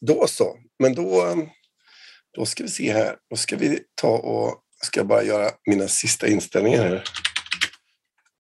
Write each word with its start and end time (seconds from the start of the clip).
Då 0.00 0.26
så, 0.26 0.56
men 0.78 0.94
då, 0.94 1.36
då 2.36 2.46
ska 2.46 2.62
vi 2.62 2.68
se 2.68 2.92
här. 2.92 3.16
Då 3.30 3.36
ska 3.36 3.56
vi 3.56 3.80
ta 3.94 4.08
och 4.08 4.62
ska 4.84 5.04
bara 5.04 5.22
göra 5.22 5.50
mina 5.66 5.88
sista 5.88 6.28
inställningar 6.28 6.82
här 6.82 7.04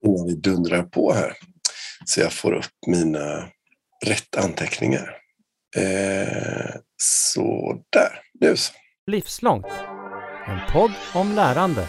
innan 0.06 0.26
vi 0.26 0.34
dundrar 0.34 0.82
på 0.82 1.12
här. 1.12 1.32
Så 2.04 2.20
jag 2.20 2.32
får 2.32 2.52
upp 2.52 2.86
mina 2.86 3.48
rätt 4.06 4.36
anteckningar. 4.36 5.16
Eh, 5.76 6.74
så 6.96 7.78
där, 7.90 8.20
nu 8.40 8.56
så. 8.56 8.72
Livslångt. 9.10 9.66
En 10.46 10.72
podd 10.72 10.92
om 11.14 11.34
lärande. 11.34 11.88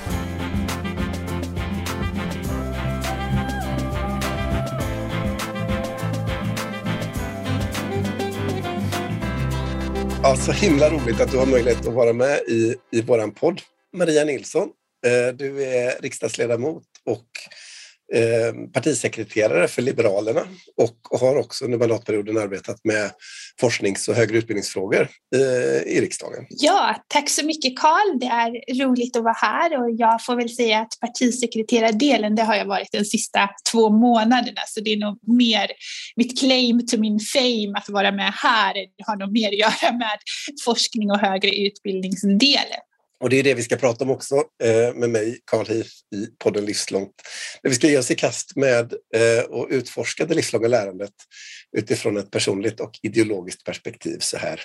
Ja, 10.35 10.41
så 10.41 10.51
himla 10.51 10.89
roligt 10.89 11.21
att 11.21 11.31
du 11.31 11.37
har 11.37 11.45
möjlighet 11.45 11.87
att 11.87 11.93
vara 11.93 12.13
med 12.13 12.39
i, 12.47 12.75
i 12.91 13.01
vår 13.01 13.31
podd. 13.31 13.61
Maria 13.93 14.23
Nilsson, 14.23 14.69
eh, 15.05 15.35
du 15.35 15.63
är 15.63 16.01
riksdagsledamot 16.01 16.83
och 17.05 17.25
Eh, 18.13 18.53
partisekreterare 18.73 19.67
för 19.67 19.81
Liberalerna 19.81 20.41
och 20.77 21.19
har 21.19 21.35
också 21.35 21.65
under 21.65 21.77
mandatperioden 21.77 22.37
arbetat 22.37 22.79
med 22.83 23.11
forsknings 23.59 24.07
och 24.07 24.15
högre 24.15 24.37
utbildningsfrågor 24.37 25.09
eh, 25.35 25.93
i 25.93 26.01
riksdagen. 26.01 26.45
Ja, 26.49 26.95
tack 27.07 27.29
så 27.29 27.45
mycket 27.45 27.79
Karl. 27.79 28.19
Det 28.19 28.25
är 28.25 28.83
roligt 28.85 29.15
att 29.15 29.23
vara 29.23 29.33
här 29.33 29.83
och 29.83 29.91
jag 29.91 30.23
får 30.23 30.35
väl 30.35 30.49
säga 30.49 30.79
att 30.79 30.99
partisekreterardelen, 31.01 32.35
det 32.35 32.43
har 32.43 32.55
jag 32.55 32.65
varit 32.65 32.91
de 32.91 33.05
sista 33.05 33.49
två 33.71 33.89
månaderna, 33.89 34.61
så 34.67 34.79
det 34.79 34.93
är 34.93 34.97
nog 34.97 35.19
mer 35.27 35.71
mitt 36.15 36.39
claim 36.39 36.87
to 36.87 36.97
min 36.97 37.19
fame 37.19 37.73
att 37.75 37.89
vara 37.89 38.11
med 38.11 38.33
här. 38.33 38.73
Det 38.73 39.03
har 39.07 39.15
nog 39.15 39.31
mer 39.31 39.47
att 39.47 39.57
göra 39.57 39.91
med 39.97 40.19
forskning 40.65 41.11
och 41.11 41.19
högre 41.19 41.49
utbildningsdelen. 41.49 42.81
Och 43.19 43.29
det 43.29 43.39
är 43.39 43.43
det 43.43 43.53
vi 43.53 43.63
ska 43.63 43.75
prata 43.75 44.03
om 44.03 44.09
också 44.09 44.35
eh, 44.63 44.93
med 44.93 45.09
mig, 45.09 45.39
Karl 45.45 45.67
Heath, 45.67 45.89
i 46.15 46.27
podden 46.39 46.65
Livslångt. 46.65 47.13
Där 47.63 47.69
vi 47.69 47.75
ska 47.75 47.87
ge 47.87 47.97
oss 47.97 48.11
i 48.11 48.15
kast 48.15 48.55
med 48.55 48.93
eh, 49.15 49.43
och 49.43 49.67
utforska 49.69 50.25
det 50.25 50.33
livslånga 50.33 50.67
lärandet 50.67 51.13
utifrån 51.77 52.17
ett 52.17 52.31
personligt 52.31 52.79
och 52.79 52.99
ideologiskt 53.03 53.63
perspektiv 53.63 54.19
så 54.19 54.37
här 54.37 54.61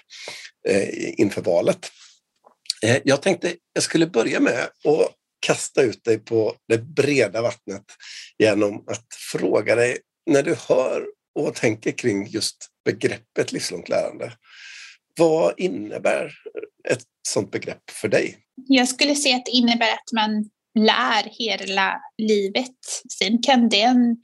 eh, 0.68 1.20
inför 1.20 1.42
valet. 1.42 1.90
Jag 3.04 3.22
tänkte 3.22 3.54
jag 3.72 3.82
skulle 3.82 4.06
börja 4.06 4.40
med 4.40 4.62
att 4.62 5.14
kasta 5.46 5.82
ut 5.82 6.04
dig 6.04 6.18
på 6.18 6.56
det 6.68 6.78
breda 6.78 7.42
vattnet 7.42 7.84
genom 8.38 8.84
att 8.86 9.06
fråga 9.32 9.74
dig 9.74 9.98
när 10.30 10.42
du 10.42 10.56
hör 10.68 11.06
och 11.34 11.54
tänker 11.54 11.90
kring 11.90 12.26
just 12.26 12.56
begreppet 12.84 13.52
livslångt 13.52 13.88
lärande. 13.88 14.32
Vad 15.18 15.54
innebär 15.56 16.32
ett 16.88 17.02
sådant 17.28 17.52
begrepp 17.52 17.90
för 17.90 18.08
dig? 18.08 18.38
Jag 18.68 18.88
skulle 18.88 19.14
säga 19.14 19.36
att 19.36 19.46
det 19.46 19.52
innebär 19.52 19.92
att 19.92 20.12
man 20.14 20.50
lär 20.78 21.28
hela 21.38 22.00
livet. 22.18 22.76
Sen 23.18 23.42
kan 23.42 23.68
den, 23.68 24.16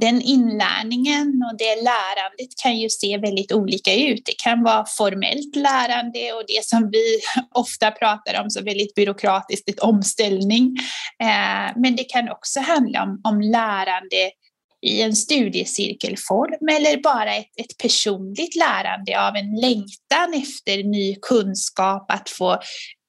den 0.00 0.22
inlärningen 0.22 1.42
och 1.50 1.58
det 1.58 1.76
lärandet 1.76 2.48
kan 2.62 2.78
ju 2.78 2.88
se 2.88 3.18
väldigt 3.18 3.52
olika 3.52 3.94
ut. 3.94 4.22
Det 4.24 4.34
kan 4.42 4.62
vara 4.62 4.84
formellt 4.86 5.56
lärande 5.56 6.32
och 6.32 6.44
det 6.48 6.64
som 6.64 6.90
vi 6.92 7.20
ofta 7.54 7.90
pratar 7.90 8.42
om 8.42 8.50
som 8.50 8.64
väldigt 8.64 8.94
byråkratiskt, 8.94 9.68
ett 9.68 9.80
omställning. 9.80 10.76
Eh, 11.22 11.72
men 11.76 11.96
det 11.96 12.04
kan 12.04 12.28
också 12.28 12.60
handla 12.60 13.02
om, 13.02 13.20
om 13.24 13.40
lärande 13.40 14.30
i 14.82 15.02
en 15.02 15.16
studiecirkelform 15.16 16.68
eller 16.68 17.02
bara 17.02 17.36
ett, 17.36 17.46
ett 17.56 17.78
personligt 17.78 18.56
lärande 18.56 19.28
av 19.28 19.36
en 19.36 19.60
längtan 19.60 20.42
efter 20.42 20.84
ny 20.84 21.16
kunskap, 21.22 22.06
att 22.08 22.30
få 22.30 22.58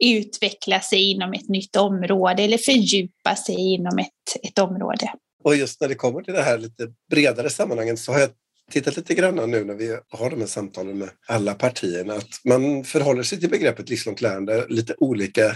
utveckla 0.04 0.80
sig 0.80 1.12
inom 1.12 1.34
ett 1.34 1.50
nytt 1.50 1.76
område 1.76 2.44
eller 2.44 2.58
fördjupa 2.58 3.36
sig 3.36 3.56
inom 3.56 4.00
ett, 4.00 4.44
ett 4.44 4.60
område. 4.60 5.14
Och 5.44 5.56
just 5.56 5.82
när 5.82 5.88
det 5.88 5.96
kommer 5.96 6.22
till 6.22 6.34
det 6.34 6.42
här 6.42 6.58
lite 6.58 6.88
bredare 7.12 7.50
sammanhanget 7.50 8.00
så 8.00 8.12
har 8.12 8.20
jag 8.20 8.30
tittat 8.72 8.98
lite 8.98 9.14
grann 9.14 9.52
nu 9.52 9.64
när 9.64 9.74
vi 9.74 9.98
har 10.10 10.30
de 10.30 10.40
här 10.40 10.48
samtalen 10.48 10.98
med 10.98 11.10
alla 11.28 11.54
partierna 11.54 12.14
att 12.14 12.42
man 12.46 12.84
förhåller 12.84 13.24
sig 13.24 13.40
till 13.40 13.50
begreppet 13.50 13.90
livslångt 13.90 14.22
lärande 14.22 14.66
lite 14.70 14.96
olika 14.98 15.56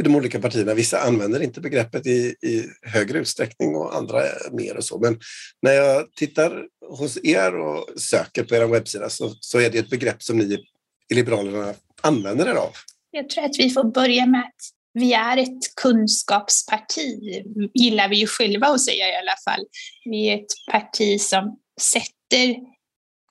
i 0.00 0.02
de 0.02 0.16
olika 0.16 0.40
partierna. 0.40 0.74
Vissa 0.74 1.00
använder 1.00 1.42
inte 1.42 1.60
begreppet 1.60 2.06
i, 2.06 2.34
i 2.42 2.64
högre 2.82 3.18
utsträckning 3.18 3.76
och 3.76 3.96
andra 3.96 4.22
mer 4.52 4.76
och 4.76 4.84
så. 4.84 4.98
Men 4.98 5.20
när 5.62 5.72
jag 5.72 6.14
tittar 6.14 6.64
hos 6.88 7.18
er 7.24 7.58
och 7.58 8.00
söker 8.00 8.44
på 8.44 8.54
er 8.54 8.66
webbsida 8.66 9.10
så, 9.10 9.34
så 9.40 9.60
är 9.60 9.70
det 9.70 9.78
ett 9.78 9.90
begrepp 9.90 10.22
som 10.22 10.38
ni 10.38 10.64
i 11.10 11.14
Liberalerna 11.14 11.74
använder 12.00 12.46
er 12.46 12.54
av. 12.54 12.70
Jag 13.10 13.30
tror 13.30 13.44
att 13.44 13.58
vi 13.58 13.70
får 13.70 13.84
börja 13.84 14.26
med 14.26 14.40
att 14.40 14.60
vi 14.92 15.12
är 15.12 15.36
ett 15.36 15.74
kunskapsparti, 15.82 17.42
gillar 17.74 18.08
vi 18.08 18.16
ju 18.16 18.26
själva 18.26 18.66
att 18.66 18.80
säga 18.80 19.08
i 19.08 19.16
alla 19.16 19.36
fall. 19.44 19.64
Vi 20.04 20.28
är 20.28 20.34
ett 20.34 20.72
parti 20.72 21.20
som 21.20 21.58
sätter 21.80 22.56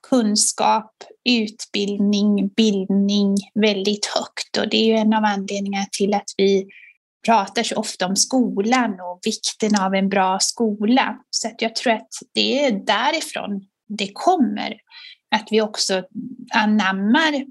kunskap, 0.10 0.92
utbildning, 1.30 2.48
bildning 2.48 3.36
väldigt 3.56 4.06
högt. 4.06 4.58
Och 4.58 4.70
det 4.70 4.78
är 4.78 4.86
ju 4.86 4.94
en 4.94 5.14
av 5.14 5.24
anledningarna 5.24 5.86
till 5.92 6.14
att 6.14 6.30
vi 6.38 6.68
pratar 7.26 7.64
så 7.64 7.76
ofta 7.76 8.08
om 8.08 8.16
skolan 8.16 8.92
och 8.92 9.20
vikten 9.24 9.82
av 9.82 9.96
en 9.96 10.10
bra 10.10 10.40
skola. 10.40 11.18
Så 11.30 11.48
att 11.48 11.62
jag 11.62 11.76
tror 11.76 11.94
att 11.94 12.10
det 12.34 12.66
är 12.66 12.72
därifrån 12.72 13.62
det 13.88 14.10
kommer. 14.14 14.76
Att 15.36 15.48
vi 15.52 15.62
också 15.62 16.04
anammar 16.54 17.46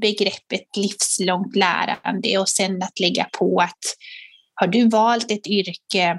begreppet 0.00 0.76
livslångt 0.76 1.56
lärande 1.56 2.38
och 2.38 2.48
sen 2.48 2.82
att 2.82 3.00
lägga 3.00 3.26
på 3.38 3.60
att 3.60 3.78
har 4.54 4.66
du 4.66 4.88
valt 4.88 5.30
ett 5.30 5.46
yrke 5.46 6.18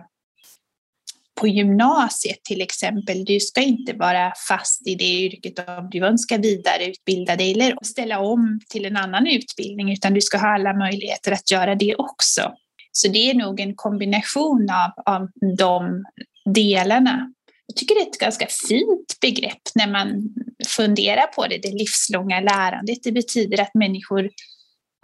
på 1.36 1.48
gymnasiet 1.48 2.44
till 2.44 2.62
exempel, 2.62 3.26
du 3.26 3.40
ska 3.40 3.62
inte 3.62 3.94
vara 3.94 4.34
fast 4.48 4.88
i 4.88 4.96
det 4.96 5.04
yrket 5.04 5.60
om 5.60 5.90
du 5.92 6.06
önskar 6.06 6.38
vidareutbilda 6.38 7.36
dig 7.36 7.52
eller 7.52 7.78
ställa 7.82 8.20
om 8.20 8.60
till 8.70 8.86
en 8.86 8.98
annan 8.98 9.28
utbildning, 9.28 9.94
utan 9.94 10.14
du 10.14 10.22
ska 10.22 10.38
ha 10.38 10.56
alla 10.56 10.74
möjligheter 10.74 11.32
att 11.32 11.52
göra 11.52 11.76
det 11.76 11.96
också. 11.96 12.54
Så 12.92 13.08
det 13.08 13.30
är 13.30 13.34
nog 13.34 13.60
en 13.60 13.76
kombination 13.76 14.68
av, 14.70 15.14
av 15.16 15.30
de 15.58 16.04
delarna. 16.46 17.32
Jag 17.68 17.76
tycker 17.76 17.96
det 17.96 18.02
är 18.02 18.10
ett 18.12 18.20
ganska 18.20 18.48
fint 18.68 19.20
begrepp 19.22 19.62
när 19.76 19.88
man 19.88 20.34
funderar 20.68 21.28
på 21.28 21.48
det, 21.48 21.58
det 21.58 21.72
livslånga 21.72 22.40
lärandet. 22.40 22.98
Det 23.04 23.12
betyder 23.12 23.62
att 23.62 23.74
människor 23.74 24.30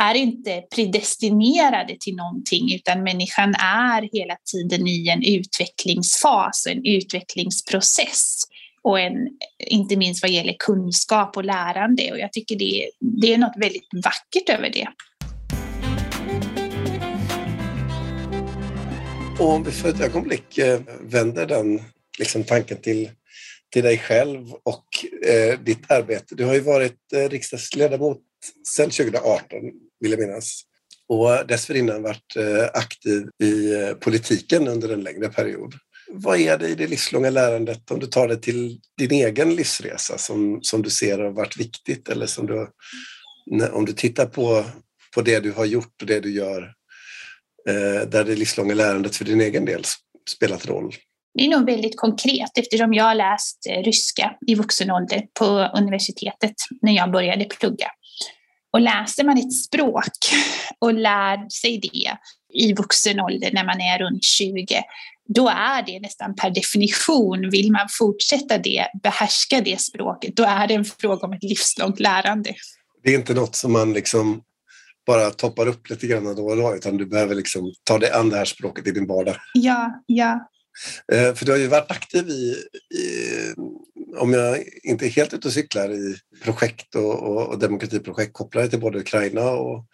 är 0.02 0.16
inte 0.16 0.64
predestinerade 0.76 1.98
till 2.00 2.16
någonting 2.16 2.74
utan 2.76 3.04
människan 3.04 3.56
är 3.56 4.10
hela 4.14 4.36
tiden 4.52 4.88
i 4.88 5.08
en 5.08 5.24
utvecklingsfas, 5.24 6.66
och 6.66 6.72
en 6.72 6.86
utvecklingsprocess 6.86 8.44
och 8.82 9.00
en, 9.00 9.14
inte 9.68 9.96
minst 9.96 10.22
vad 10.22 10.32
gäller 10.32 10.56
kunskap 10.60 11.38
och 11.38 11.46
lärande 11.46 12.12
och 12.12 12.20
jag 12.20 12.34
tycker 12.34 12.56
det, 12.56 12.90
det 13.22 13.34
är 13.34 13.38
något 13.38 13.58
väldigt 13.58 13.88
vackert 14.04 14.50
över 14.50 14.70
det. 14.70 14.88
Och 19.40 19.50
om 19.50 19.64
vi 19.64 19.72
för 19.72 19.90
ett 19.90 20.02
ögonblick 20.02 20.58
eh, 20.58 20.80
vänder 21.02 21.46
den 21.46 21.82
liksom, 22.20 22.44
tanken 22.44 22.78
till, 22.78 23.10
till 23.74 23.84
dig 23.84 23.98
själv 23.98 24.52
och 24.64 24.86
eh, 25.30 25.60
ditt 25.60 25.92
arbete. 25.92 26.36
Du 26.36 26.46
har 26.46 26.54
ju 26.54 26.60
varit 26.60 27.14
eh, 27.14 27.30
riksdagsledamot 27.30 28.22
sedan 28.68 28.90
2018 28.90 29.60
vill 30.02 30.12
jag 30.12 30.20
minnas. 30.20 30.62
Och 31.08 31.48
dessförinnan 31.48 32.04
varit 32.04 32.36
eh, 32.36 32.66
aktiv 32.74 33.28
i 33.44 33.74
eh, 33.74 33.94
politiken 33.94 34.68
under 34.68 34.90
en 34.90 35.04
längre 35.04 35.30
period. 35.30 35.74
Vad 36.14 36.40
är 36.40 36.58
det 36.58 36.68
i 36.68 36.76
det 36.76 36.88
livslånga 36.88 37.30
lärandet, 37.30 37.92
om 37.92 38.00
du 38.00 38.08
tar 38.08 38.28
det 38.28 38.38
till 38.38 38.80
din 38.98 39.12
egen 39.12 39.56
livsresa, 39.56 40.18
som, 40.18 40.60
som 40.62 40.82
du 40.82 40.90
ser 40.90 41.20
har 41.20 41.30
varit 41.30 41.58
viktigt 41.58 42.10
eller 42.10 42.26
som 42.26 42.48
du, 42.48 42.68
om 43.72 43.86
du 43.86 43.94
tittar 43.94 44.26
på, 44.26 44.66
på 45.16 45.22
det 45.22 45.40
du 45.40 45.52
har 45.52 45.66
gjort 45.66 46.02
och 46.02 46.08
det 46.08 46.20
du 46.20 46.32
gör, 46.32 46.74
eh, 47.70 48.08
där 48.08 48.24
det 48.24 48.36
livslånga 48.36 48.74
lärandet 48.74 49.16
för 49.16 49.26
din 49.26 49.42
egen 49.42 49.66
del 49.66 49.84
spelat 50.30 50.68
roll? 50.68 50.96
Det 51.34 51.46
är 51.46 51.50
nog 51.50 51.66
väldigt 51.66 51.98
konkret 51.98 52.58
eftersom 52.58 52.94
jag 52.94 53.04
har 53.04 53.16
läst 53.16 53.58
eh, 53.70 53.84
ryska 53.84 54.36
i 54.48 54.56
vuxen 54.56 54.92
ålder 54.92 55.22
på 55.40 55.46
universitetet 55.78 56.56
när 56.82 56.94
jag 56.94 57.12
började 57.12 57.46
plugga. 57.46 57.88
Och 58.72 58.82
läser 58.82 59.24
man 59.24 59.38
ett 59.38 59.54
språk 59.54 60.18
och 60.80 60.94
lär 60.94 61.50
sig 61.50 61.78
det 61.78 62.18
i 62.54 62.74
vuxen 62.74 63.20
ålder 63.20 63.52
när 63.54 63.66
man 63.66 63.82
är 63.82 64.00
runt 64.00 64.24
20, 64.24 64.66
då 65.28 65.50
är 65.50 65.86
det 65.86 66.00
nästan 66.00 66.36
per 66.36 66.50
definition, 66.50 67.50
vill 67.50 67.72
man 67.72 67.88
fortsätta 68.00 68.58
det, 68.58 68.88
behärska 69.04 69.62
det 69.62 69.82
språket, 69.82 70.36
då 70.36 70.44
är 70.44 70.68
det 70.68 70.74
en 70.74 70.86
fråga 70.86 71.28
om 71.28 71.34
ett 71.34 71.44
livslångt 71.44 72.00
lärande. 72.00 72.56
Det 73.04 73.10
är 73.10 73.16
inte 73.16 73.34
något 73.34 73.56
som 73.56 73.72
man 73.72 73.94
liksom 73.94 74.42
bara 75.08 75.30
toppar 75.30 75.68
upp 75.68 75.90
lite 75.90 76.08
grann 76.08 76.36
då 76.36 76.46
och 76.48 76.58
då, 76.58 76.76
utan 76.76 76.98
du 76.98 77.06
behöver 77.06 77.36
liksom 77.36 77.74
ta 77.84 78.00
dig 78.00 78.12
an 78.12 78.30
det 78.30 78.38
här 78.38 78.46
språket 78.46 78.88
i 78.88 78.92
din 78.92 79.08
vardag. 79.08 79.36
Ja, 79.54 80.04
ja. 80.06 80.50
Eh, 81.14 81.34
för 81.34 81.46
du 81.46 81.52
har 81.52 81.60
ju 81.60 81.68
varit 81.68 81.92
aktiv 81.92 82.30
i, 82.30 82.56
i 82.98 83.54
om 84.18 84.34
jag 84.34 84.64
inte 84.84 85.06
är 85.06 85.10
helt 85.10 85.34
ute 85.34 85.48
och 85.48 85.54
cyklar 85.54 85.92
i 85.92 86.16
projekt 86.44 86.96
och, 86.96 87.24
och, 87.24 87.48
och 87.48 87.60
demokratiprojekt 87.60 88.34
kopplade 88.34 88.70
till 88.70 88.80
både 88.80 89.00
Ukraina 89.00 89.52
och, 89.52 89.86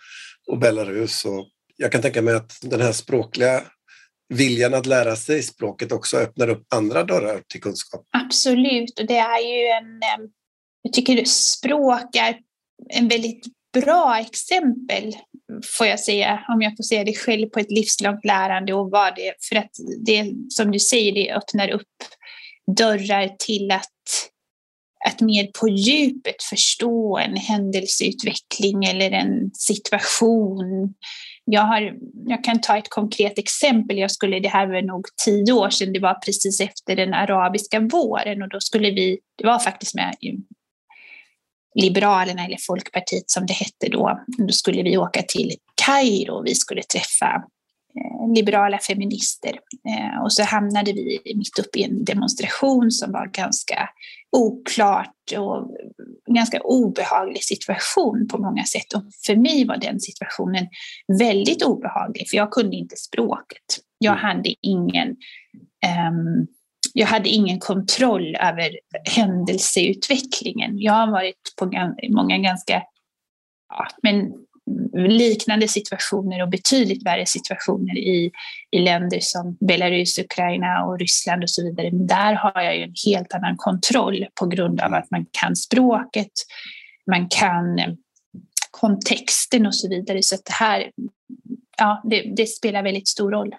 och 0.48 0.58
Belarus. 0.58 1.26
Och 1.26 1.48
jag 1.76 1.92
kan 1.92 2.02
tänka 2.02 2.22
mig 2.22 2.36
att 2.36 2.54
den 2.62 2.82
här 2.82 2.92
språkliga 2.92 3.64
viljan 4.34 4.74
att 4.74 4.86
lära 4.86 5.16
sig 5.16 5.44
språket 5.44 5.92
också 5.92 6.18
öppnar 6.18 6.50
upp 6.50 6.66
andra 6.76 7.04
dörrar 7.04 7.42
till 7.48 7.62
kunskap. 7.62 8.06
Absolut, 8.12 9.00
och 9.00 9.06
det 9.06 9.18
är 9.18 9.40
ju 9.40 9.68
en... 9.68 10.30
Jag 10.82 10.94
tycker 10.94 11.26
språk 11.26 12.16
är 12.16 12.38
en 12.90 13.08
väldigt 13.08 13.46
bra 13.74 14.20
exempel, 14.20 15.16
får 15.78 15.88
jag 15.88 16.00
säga, 16.00 16.46
om 16.48 16.62
jag 16.62 16.78
får 16.78 16.84
säga 16.84 17.04
det 17.04 17.14
själv, 17.14 17.50
på 17.50 17.60
ett 17.60 17.72
livslångt 17.72 18.26
lärande 18.26 18.74
och 18.74 18.92
vad 18.92 19.16
det 19.16 19.34
För 19.50 19.56
att 19.56 19.72
det, 20.06 20.34
som 20.50 20.72
du 20.72 20.80
säger, 20.80 21.14
det 21.14 21.34
öppnar 21.34 21.70
upp 21.70 21.88
dörrar 22.78 23.36
till 23.40 23.72
att, 23.72 23.92
att 25.08 25.22
mer 25.22 25.48
på 25.60 25.70
djupet 25.70 26.44
förstå 26.44 27.18
en 27.18 27.36
händelseutveckling 27.36 28.86
eller 28.86 29.12
en 29.12 29.52
situation. 29.54 30.94
Jag, 31.46 31.62
har, 31.62 31.94
jag 32.26 32.44
kan 32.44 32.62
ta 32.62 32.78
ett 32.78 32.90
konkret 32.90 33.40
exempel. 33.40 33.98
Jag 33.98 34.12
skulle, 34.12 34.40
det 34.40 34.50
här 34.50 34.68
var 34.68 34.82
nog 34.82 35.06
tio 35.26 35.54
år 35.54 35.70
sedan, 35.70 35.94
det 35.94 36.00
var 36.00 36.14
precis 36.14 36.62
efter 36.62 36.96
den 36.96 37.14
arabiska 37.14 37.80
våren 37.80 38.42
och 38.42 38.50
då 38.50 38.60
skulle 38.60 38.92
vi, 38.92 39.20
det 39.38 39.48
var 39.48 39.60
faktiskt 39.60 39.96
med 39.96 40.16
Liberalerna 41.76 42.46
eller 42.46 42.58
Folkpartiet 42.68 43.30
som 43.30 43.46
det 43.46 43.54
hette 43.54 43.90
då. 43.90 44.26
Då 44.38 44.54
skulle 44.54 44.84
vi 44.84 44.98
åka 44.98 45.22
till 45.22 45.54
Kairo 45.86 46.34
och 46.34 46.46
vi 46.46 46.56
skulle 46.56 46.84
träffa 46.84 47.44
liberala 48.36 48.80
feminister. 48.80 49.60
Eh, 49.90 50.24
och 50.24 50.34
så 50.34 50.44
hamnade 50.44 50.94
vi 50.94 51.22
mitt 51.36 51.60
uppe 51.60 51.80
i 51.80 51.84
en 51.84 52.06
demonstration 52.06 52.92
som 52.92 53.12
var 53.12 53.28
ganska 53.28 53.90
oklart 54.32 55.16
och 55.38 55.72
ganska 56.36 56.60
obehaglig 56.62 57.44
situation 57.44 58.28
på 58.28 58.38
många 58.38 58.64
sätt. 58.64 58.94
Och 58.96 59.04
för 59.26 59.36
mig 59.36 59.66
var 59.66 59.78
den 59.78 60.00
situationen 60.00 60.68
väldigt 61.20 61.64
obehaglig, 61.64 62.30
för 62.30 62.38
jag 62.38 62.52
kunde 62.52 62.76
inte 62.76 62.96
språket. 62.96 63.66
Jag 63.98 64.20
mm. 64.20 64.26
hade 64.26 64.54
ingen, 64.62 65.08
um, 66.10 66.48
jag 66.94 67.08
hade 67.08 67.30
ingen 67.30 67.60
kontroll 67.60 68.36
över 68.36 68.80
händelseutvecklingen. 69.16 70.80
Jag 70.80 70.94
har 70.94 71.12
varit 71.12 71.54
på 71.60 71.72
många 72.10 72.38
ganska 72.38 72.84
ja, 73.70 73.88
men 74.04 74.32
liknande 74.94 75.68
situationer 75.68 76.42
och 76.42 76.50
betydligt 76.50 77.06
värre 77.06 77.26
situationer 77.26 77.98
i, 77.98 78.32
i 78.72 78.80
länder 78.80 79.20
som 79.22 79.58
Belarus, 79.60 80.20
Ukraina 80.20 80.86
och 80.86 81.00
Ryssland 81.00 81.44
och 81.44 81.50
så 81.50 81.64
vidare. 81.64 81.92
Men 81.92 82.08
där 82.08 82.34
har 82.34 82.62
jag 82.62 82.78
ju 82.78 82.84
en 82.84 82.94
helt 83.06 83.34
annan 83.34 83.58
kontroll 83.58 84.26
på 84.40 84.46
grund 84.46 84.82
av 84.82 84.94
att 84.94 85.12
man 85.12 85.26
kan 85.32 85.56
språket, 85.56 86.32
man 87.12 87.30
kan 87.30 87.80
eh, 87.80 87.94
kontexten 88.72 89.66
och 89.66 89.76
så 89.76 89.90
vidare. 89.90 90.24
Så 90.24 90.36
det 90.36 90.54
här 90.54 90.92
ja, 91.78 92.02
det, 92.10 92.34
det 92.36 92.46
spelar 92.46 92.84
väldigt 92.84 93.08
stor 93.08 93.32
roll. 93.32 93.56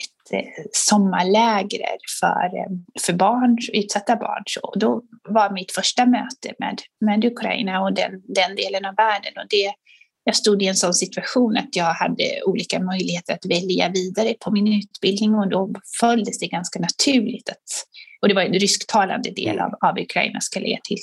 ett 0.00 0.32
eh, 0.32 0.64
sommarläger 0.72 1.80
för, 2.20 2.58
eh, 2.58 2.70
för 3.06 3.12
barn, 3.12 3.58
utsatta 3.72 4.16
barn. 4.16 4.42
Så 4.46 4.72
då 4.76 5.02
var 5.28 5.52
mitt 5.52 5.72
första 5.72 6.06
möte 6.06 6.54
med, 6.58 6.80
med 7.00 7.24
Ukraina 7.24 7.82
och 7.82 7.94
den, 7.94 8.22
den 8.28 8.56
delen 8.56 8.84
av 8.84 8.94
världen. 8.94 9.32
Och 9.36 9.46
det, 9.50 9.72
jag 10.24 10.36
stod 10.36 10.62
i 10.62 10.66
en 10.66 10.76
sån 10.76 10.94
situation 10.94 11.56
att 11.56 11.76
jag 11.76 11.94
hade 11.94 12.42
olika 12.46 12.80
möjligheter 12.80 13.34
att 13.34 13.46
välja 13.46 13.88
vidare 13.88 14.34
på 14.40 14.50
min 14.50 14.78
utbildning 14.78 15.34
och 15.34 15.48
då 15.48 15.74
följdes 16.00 16.38
det 16.38 16.46
ganska 16.46 16.80
naturligt 16.80 17.48
att 17.48 17.86
och 18.22 18.28
det 18.28 18.34
var 18.34 18.42
en 18.42 18.52
rysktalande 18.52 19.30
del 19.30 19.58
mm. 19.58 19.64
av, 19.64 19.88
av 19.88 19.98
Ukraina 19.98 20.40
ska 20.40 20.60
lägga 20.60 20.78
till. 20.84 20.98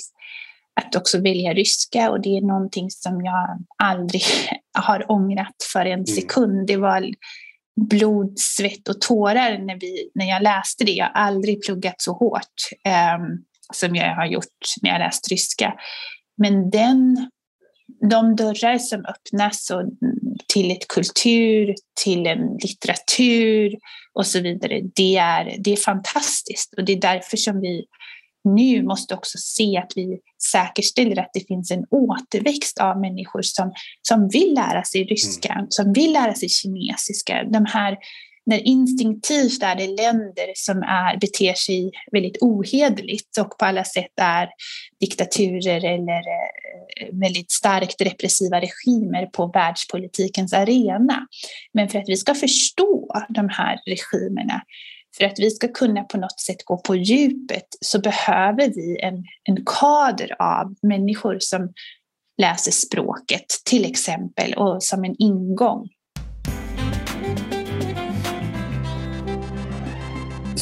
Att 0.80 0.96
också 0.96 1.20
välja 1.20 1.54
ryska 1.54 2.10
och 2.10 2.20
det 2.20 2.36
är 2.36 2.40
någonting 2.40 2.90
som 2.90 3.24
jag 3.24 3.64
aldrig 3.82 4.22
har 4.78 5.10
ångrat 5.10 5.56
för 5.72 5.80
en 5.80 5.92
mm. 5.92 6.06
sekund. 6.06 6.66
Det 6.66 6.76
var 6.76 7.10
blod, 7.90 8.38
svett 8.38 8.88
och 8.88 9.00
tårar 9.00 9.58
när, 9.58 9.80
vi, 9.80 10.10
när 10.14 10.28
jag 10.28 10.42
läste 10.42 10.84
det. 10.84 10.92
Jag 10.92 11.04
har 11.04 11.12
aldrig 11.12 11.64
pluggat 11.64 11.94
så 11.98 12.12
hårt 12.12 12.58
um, 13.18 13.44
som 13.72 13.96
jag 13.96 14.14
har 14.14 14.26
gjort 14.26 14.44
när 14.82 14.90
jag 14.90 14.98
läst 14.98 15.30
ryska. 15.30 15.74
Men 16.36 16.70
den, 16.70 17.30
de 18.10 18.36
dörrar 18.36 18.78
som 18.78 19.04
öppnas 19.04 19.70
och 19.70 19.82
till 20.46 20.70
ett 20.70 20.88
kultur, 20.88 21.74
till 22.04 22.26
en 22.26 22.56
litteratur 22.62 23.74
och 24.14 24.26
så 24.26 24.40
vidare. 24.40 24.80
Det 24.94 25.16
är, 25.16 25.56
det 25.58 25.72
är 25.72 25.76
fantastiskt 25.76 26.74
och 26.76 26.84
det 26.84 26.92
är 26.92 27.00
därför 27.00 27.36
som 27.36 27.60
vi 27.60 27.84
nu 28.44 28.82
måste 28.82 29.14
också 29.14 29.38
se 29.38 29.76
att 29.76 29.92
vi 29.96 30.18
säkerställer 30.52 31.20
att 31.20 31.30
det 31.32 31.46
finns 31.46 31.70
en 31.70 31.84
återväxt 31.90 32.78
av 32.78 33.00
människor 33.00 33.42
som, 33.42 33.72
som 34.02 34.28
vill 34.28 34.54
lära 34.54 34.84
sig 34.84 35.04
ryska, 35.04 35.52
mm. 35.52 35.66
som 35.68 35.92
vill 35.92 36.12
lära 36.12 36.34
sig 36.34 36.48
kinesiska. 36.48 37.44
De 37.52 37.64
här 37.64 37.96
när 38.48 38.66
instinktivt 38.68 39.62
är 39.62 39.76
det 39.76 39.86
länder 39.86 40.52
som 40.54 40.82
är, 40.82 41.18
beter 41.20 41.54
sig 41.54 41.90
väldigt 42.12 42.36
ohederligt 42.40 43.38
och 43.38 43.58
på 43.58 43.64
alla 43.64 43.84
sätt 43.84 44.12
är 44.20 44.48
diktaturer 45.00 45.84
eller 45.84 46.18
eh, 46.18 47.08
väldigt 47.12 47.50
starkt 47.50 48.00
repressiva 48.00 48.60
regimer 48.60 49.26
på 49.26 49.46
världspolitikens 49.46 50.52
arena. 50.52 51.26
Men 51.72 51.88
för 51.88 51.98
att 51.98 52.08
vi 52.08 52.16
ska 52.16 52.34
förstå 52.34 53.08
de 53.28 53.48
här 53.48 53.78
regimerna, 53.86 54.62
för 55.18 55.24
att 55.24 55.38
vi 55.38 55.50
ska 55.50 55.68
kunna 55.68 56.04
på 56.04 56.18
något 56.18 56.40
sätt 56.40 56.64
gå 56.64 56.78
på 56.78 56.96
djupet 56.96 57.66
så 57.80 58.00
behöver 58.00 58.68
vi 58.74 59.00
en, 59.00 59.24
en 59.44 59.64
kader 59.64 60.36
av 60.38 60.74
människor 60.82 61.36
som 61.40 61.72
läser 62.42 62.72
språket 62.72 63.46
till 63.64 63.90
exempel 63.90 64.54
och 64.54 64.82
som 64.82 65.04
en 65.04 65.14
ingång 65.18 65.88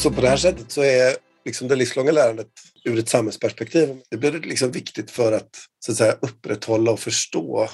Så 0.07 0.13
på 0.13 0.21
det 0.21 0.29
här 0.29 0.37
sättet 0.37 0.73
så 0.73 0.83
är 0.83 1.17
liksom 1.45 1.69
det 1.69 1.77
livslånga 1.77 2.13
lärandet 2.13 2.47
ur 2.85 2.99
ett 2.99 3.09
samhällsperspektiv, 3.09 3.97
det 4.11 4.17
blir 4.17 4.33
liksom 4.33 4.71
viktigt 4.71 5.11
för 5.11 5.33
att, 5.33 5.49
så 5.79 5.93
att 5.93 5.99
säga, 5.99 6.17
upprätthålla 6.21 6.91
och 6.91 7.01
förstå 7.01 7.69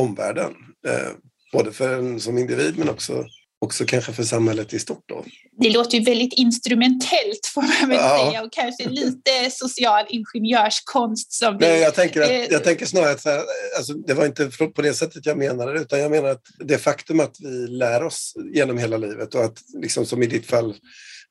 omvärlden. 0.00 0.54
Eh, 0.88 1.10
både 1.52 1.72
för 1.72 1.98
en 1.98 2.20
som 2.20 2.38
individ 2.38 2.78
men 2.78 2.88
också, 2.88 3.24
också 3.60 3.84
kanske 3.84 4.12
för 4.12 4.22
samhället 4.22 4.72
i 4.72 4.78
stort. 4.78 5.04
Då. 5.08 5.24
Det 5.60 5.70
låter 5.70 5.98
ju 5.98 6.04
väldigt 6.04 6.32
instrumentellt 6.32 7.46
får 7.54 7.62
man 7.62 7.88
väl 7.88 7.98
ja. 7.98 8.28
säga 8.30 8.42
och 8.42 8.52
kanske 8.52 8.88
lite 8.88 9.50
social 9.50 10.06
ingenjörskonst. 10.08 11.32
Som 11.32 11.56
Nej, 11.56 11.76
vi, 11.76 11.82
jag, 11.82 11.94
tänker 11.94 12.22
att, 12.22 12.30
eh, 12.30 12.36
jag 12.36 12.64
tänker 12.64 12.86
snarare 12.86 13.10
att 13.10 13.24
här, 13.24 13.42
alltså, 13.76 13.92
det 13.92 14.14
var 14.14 14.26
inte 14.26 14.50
på 14.74 14.82
det 14.82 14.94
sättet 14.94 15.26
jag 15.26 15.38
menade 15.38 15.72
det 15.72 15.80
utan 15.80 16.00
jag 16.00 16.10
menar 16.10 16.28
att 16.28 16.44
det 16.58 16.78
faktum 16.78 17.20
att 17.20 17.36
vi 17.40 17.66
lär 17.66 18.02
oss 18.02 18.34
genom 18.54 18.78
hela 18.78 18.96
livet 18.96 19.34
och 19.34 19.44
att 19.44 19.58
liksom 19.82 20.06
som 20.06 20.22
i 20.22 20.26
ditt 20.26 20.46
fall 20.46 20.74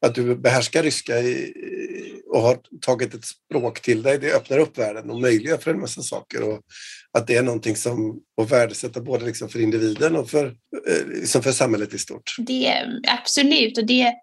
att 0.05 0.15
du 0.15 0.35
behärskar 0.35 0.83
ryska 0.83 1.19
i, 1.19 1.53
och 2.33 2.41
har 2.41 2.59
tagit 2.81 3.13
ett 3.13 3.25
språk 3.25 3.81
till 3.81 4.03
dig, 4.03 4.17
det 4.17 4.33
öppnar 4.33 4.57
upp 4.57 4.77
världen 4.77 5.09
och 5.09 5.21
möjliggör 5.21 5.57
för 5.57 5.71
en 5.71 5.79
massa 5.79 6.01
saker. 6.01 6.43
Och 6.43 6.61
att 7.17 7.27
det 7.27 7.35
är 7.35 7.43
någonting 7.43 7.75
som 7.75 8.19
att 8.41 8.51
värdesätta 8.51 9.01
både 9.01 9.25
liksom 9.25 9.49
för 9.49 9.59
individen 9.59 10.15
och 10.15 10.29
för, 10.29 10.45
eh, 10.89 11.07
liksom 11.07 11.43
för 11.43 11.51
samhället 11.51 11.93
i 11.93 11.97
stort. 11.97 12.35
Det, 12.37 12.73
absolut, 13.07 13.77
och 13.77 13.85
det, 13.85 14.13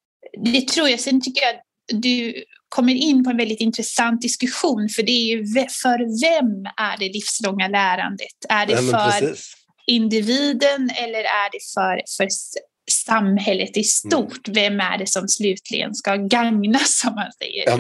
det 0.45 0.69
tror 0.69 0.89
jag. 0.89 1.01
Sen 1.01 1.21
tycker 1.21 1.43
jag 1.43 1.55
att 1.55 1.63
du 2.03 2.45
kommer 2.69 2.95
in 2.95 3.25
på 3.25 3.31
en 3.31 3.37
väldigt 3.37 3.61
intressant 3.61 4.23
diskussion, 4.23 4.89
för 4.89 5.03
det 5.03 5.13
är 5.13 5.37
ju 5.37 5.47
för 5.83 6.21
vem 6.21 6.67
är 6.77 6.99
det 6.99 7.13
livslånga 7.13 7.69
lärandet? 7.69 8.37
Är 8.49 8.67
det 8.67 8.81
Nej, 8.81 8.91
för 8.91 9.21
precis. 9.21 9.55
individen 9.87 10.91
eller 10.91 11.19
är 11.19 11.51
det 11.53 11.61
för, 11.75 12.03
för 12.17 12.29
samhället 12.91 13.77
i 13.77 13.85
stort. 13.85 14.49
Mm. 14.49 14.55
Vem 14.55 14.81
är 14.81 14.99
det 14.99 15.07
som 15.07 15.29
slutligen 15.29 15.95
ska 15.95 16.17
gagnas, 16.17 16.99
som 16.99 17.15
man 17.15 17.33
säger. 17.39 17.65
Ja, 17.67 17.77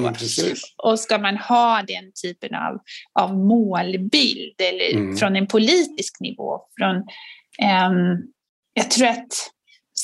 och 0.82 1.00
ska 1.00 1.18
man 1.18 1.36
ha 1.36 1.82
den 1.82 2.12
typen 2.22 2.54
av, 2.54 2.78
av 3.20 3.36
målbild, 3.36 4.60
eller 4.60 4.94
mm. 4.94 5.16
från 5.16 5.36
en 5.36 5.46
politisk 5.46 6.20
nivå, 6.20 6.60
från, 6.78 6.96
um, 6.96 8.32
jag 8.74 8.90
tror 8.90 9.08
att 9.08 9.32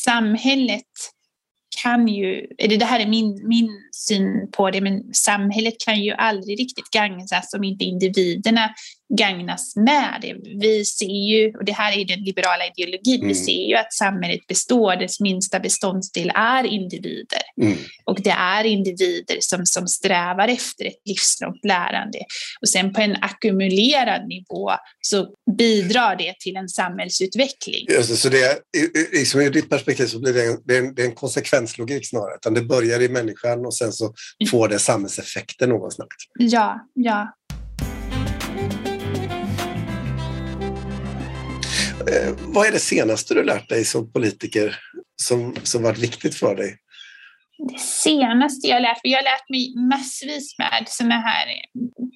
samhället 0.05 0.87
kan 1.83 2.09
ju, 2.09 2.47
eller 2.59 2.77
det 2.77 2.85
här 2.85 3.01
är 3.01 3.07
min, 3.07 3.49
min 3.49 3.69
syn 3.93 4.51
på 4.53 4.71
det, 4.71 4.81
men 4.81 5.15
samhället 5.15 5.75
kan 5.85 6.03
ju 6.03 6.13
aldrig 6.13 6.61
riktigt 6.61 6.91
gagnas 6.91 7.55
om 7.55 7.65
inte 7.65 7.85
individerna 7.85 8.71
gagnas 9.19 9.77
med 9.77 10.19
det. 10.23 10.37
Vi 10.61 10.85
ser 10.85 11.29
ju, 11.31 11.57
och 11.57 11.65
det 11.65 11.73
här 11.73 11.99
är 11.99 12.05
den 12.05 12.21
liberala 12.21 12.65
ideologin, 12.67 13.21
mm. 13.21 13.29
vi 13.29 13.35
ser 13.35 13.69
ju 13.69 13.75
att 13.75 13.93
samhället 13.93 14.47
består, 14.47 14.97
dess 14.97 15.21
minsta 15.21 15.61
beståndsdel 15.61 16.33
är 16.35 16.65
individer. 16.65 17.43
Mm. 17.63 17.79
Och 18.05 18.23
det 18.23 18.31
är 18.31 18.65
individer 18.65 19.37
som, 19.41 19.67
som 19.67 19.87
strävar 19.87 20.49
efter 20.49 20.85
ett 20.85 21.01
livslångt 21.05 21.65
lärande. 21.65 22.19
Och 22.61 22.69
sen 22.69 22.93
på 22.93 23.01
en 23.01 23.17
ackumulerad 23.21 24.29
nivå 24.29 24.71
så 25.01 25.27
bidrar 25.59 26.17
det 26.17 26.35
till 26.39 26.57
en 26.57 26.69
samhällsutveckling. 26.69 27.85
Det, 27.89 28.03
så 28.05 28.29
det 28.29 28.43
är, 28.43 28.59
liksom 29.13 29.41
ur 29.41 29.51
ditt 29.51 29.71
perspektiv 29.71 30.07
så 30.07 30.21
blir 30.21 30.33
det 30.33 30.47
en, 30.47 30.59
det 30.65 30.77
är 30.77 30.79
en, 30.79 30.95
det 30.95 31.03
är 31.03 31.07
en 31.07 31.15
konsekvenslogik 31.15 32.09
snarare, 32.09 32.35
utan 32.35 32.55
det 32.55 32.63
börjar 32.63 33.03
i 33.03 33.09
människan 33.09 33.67
och 33.67 33.75
sen 33.75 33.93
så 33.93 34.05
mm. 34.05 34.51
får 34.51 34.69
det 34.69 34.79
samhällseffekter 34.79 35.67
någonstans. 35.67 36.09
Ja, 36.39 36.81
ja. 36.95 37.35
Vad 42.39 42.67
är 42.67 42.73
det 42.73 42.79
senaste 42.79 43.35
du 43.35 43.45
lärt 43.45 43.69
dig 43.69 43.85
som 43.85 44.13
politiker 44.13 44.79
som, 45.23 45.57
som 45.63 45.83
varit 45.83 45.99
viktigt 45.99 46.35
för 46.35 46.57
dig? 46.57 46.77
Det 47.73 47.81
senaste 47.81 48.69
jag 48.69 48.83
lärt 48.83 49.05
mig, 49.05 49.13
jag 49.13 49.19
har 49.19 49.25
lärt 49.25 49.49
mig 49.51 49.75
massvis 49.89 50.59
med 50.59 50.85
sådana 50.89 51.21
här 51.21 51.47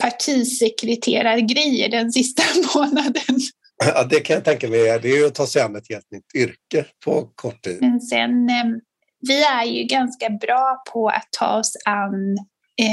partisekreterargrejer 0.01 1.89
den 1.89 2.13
sista 2.13 2.43
månaden. 2.75 3.41
Ja, 3.85 4.05
det 4.05 4.21
kan 4.21 4.35
jag 4.35 4.45
tänka 4.45 4.69
mig. 4.69 4.79
Det 4.79 5.09
är 5.09 5.17
ju 5.17 5.27
att 5.27 5.35
ta 5.35 5.47
sig 5.47 5.63
an 5.63 5.77
ett 5.77 5.89
helt 5.91 6.11
nytt 6.11 6.35
yrke 6.35 6.87
på 7.05 7.31
kort 7.35 7.63
tid. 7.63 7.79
Men 7.81 8.01
sen, 8.01 8.49
eh, 8.51 8.65
vi 9.21 9.43
är 9.45 9.65
ju 9.65 9.85
ganska 9.85 10.31
bra 10.31 10.83
på 10.93 11.09
att 11.09 11.29
ta 11.39 11.59
oss 11.59 11.77
an 11.85 12.37
eh, 12.39 12.45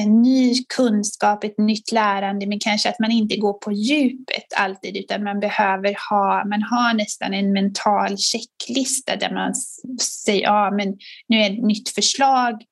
ny 0.06 0.56
kunskap, 0.76 1.44
ett 1.44 1.58
nytt 1.58 1.92
lärande, 1.92 2.48
men 2.48 2.60
kanske 2.60 2.90
att 2.90 3.00
man 3.00 3.12
inte 3.12 3.38
går 3.38 3.54
på 3.54 3.72
djupet 3.72 4.54
alltid, 4.58 4.98
utan 4.98 5.24
man 5.24 5.40
behöver 5.40 5.96
ha, 6.10 6.46
man 6.46 6.64
har 6.64 6.94
nästan 6.94 7.34
en 7.34 7.54
mental 7.54 8.18
checklista 8.18 9.16
där 9.16 9.34
man 9.34 9.56
säger, 10.26 10.42
ja 10.42 10.72
men 10.72 10.98
nu 11.28 11.38
är 11.38 11.52
ett 11.52 11.64
nytt 11.64 11.90
förslag, 11.90 12.64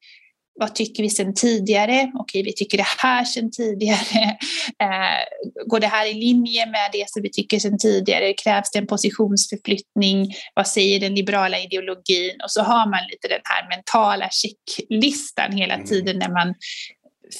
vad 0.60 0.76
tycker 0.76 1.04
vi 1.04 1.10
sedan 1.10 1.34
tidigare? 1.34 2.12
Okej, 2.14 2.44
vi 2.44 2.54
tycker 2.54 2.78
det 2.78 2.88
här 2.98 3.24
sedan 3.24 3.52
tidigare. 3.52 4.38
Eh, 4.82 5.66
går 5.68 5.80
det 5.80 5.88
här 5.88 6.06
i 6.06 6.14
linje 6.14 6.66
med 6.66 6.90
det 6.94 7.10
som 7.10 7.22
vi 7.22 7.32
tycker 7.32 7.60
sedan 7.60 7.78
tidigare? 7.78 8.34
Krävs 8.34 8.72
det 8.72 8.80
en 8.80 8.88
positionsförflyttning? 8.88 10.34
Vad 10.54 10.68
säger 10.68 11.00
den 11.00 11.16
liberala 11.16 11.60
ideologin? 11.60 12.42
Och 12.44 12.52
så 12.52 12.62
har 12.62 12.90
man 12.90 13.00
lite 13.12 13.28
den 13.28 13.42
här 13.44 13.70
mentala 13.70 14.30
checklistan 14.32 15.52
hela 15.52 15.74
mm. 15.74 15.88
tiden 15.88 16.20
när 16.20 16.30
man 16.30 16.54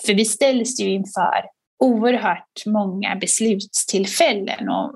för 0.06 0.14
vi 0.14 0.26
ställs 0.26 0.80
ju 0.80 0.90
inför 0.90 1.44
oerhört 1.80 2.66
många 2.66 3.16
beslutstillfällen 3.16 4.70
och 4.70 4.92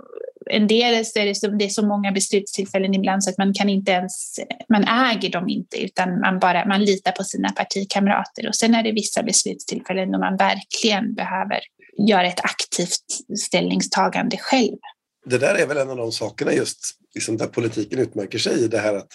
en 0.49 0.67
del 0.67 1.05
så 1.05 1.19
är 1.19 1.25
det, 1.25 1.35
så, 1.35 1.47
det 1.47 1.65
är 1.65 1.69
så 1.69 1.85
många 1.85 2.11
beslutstillfällen 2.11 2.93
ibland 2.93 3.23
så 3.23 3.29
att 3.29 3.37
man 3.37 3.53
kan 3.53 3.69
inte 3.69 3.91
ens, 3.91 4.39
man 4.69 4.83
äger 4.83 5.29
dem 5.29 5.49
inte 5.49 5.83
utan 5.83 6.19
man 6.19 6.39
bara, 6.39 6.65
man 6.65 6.83
litar 6.83 7.11
på 7.11 7.23
sina 7.23 7.49
partikamrater 7.49 8.47
och 8.47 8.55
sen 8.55 8.75
är 8.75 8.83
det 8.83 8.91
vissa 8.91 9.23
beslutstillfällen 9.23 10.11
då 10.11 10.19
man 10.19 10.37
verkligen 10.37 11.13
behöver 11.13 11.59
göra 12.07 12.27
ett 12.27 12.39
aktivt 12.45 13.37
ställningstagande 13.39 14.37
själv. 14.37 14.77
Det 15.25 15.37
där 15.37 15.55
är 15.55 15.67
väl 15.67 15.77
en 15.77 15.89
av 15.89 15.97
de 15.97 16.11
sakerna 16.11 16.53
just 16.53 16.79
liksom 17.15 17.37
där 17.37 17.47
politiken 17.47 17.99
utmärker 17.99 18.37
sig 18.37 18.63
i 18.63 18.67
det 18.67 18.79
här 18.79 18.95
att 18.95 19.11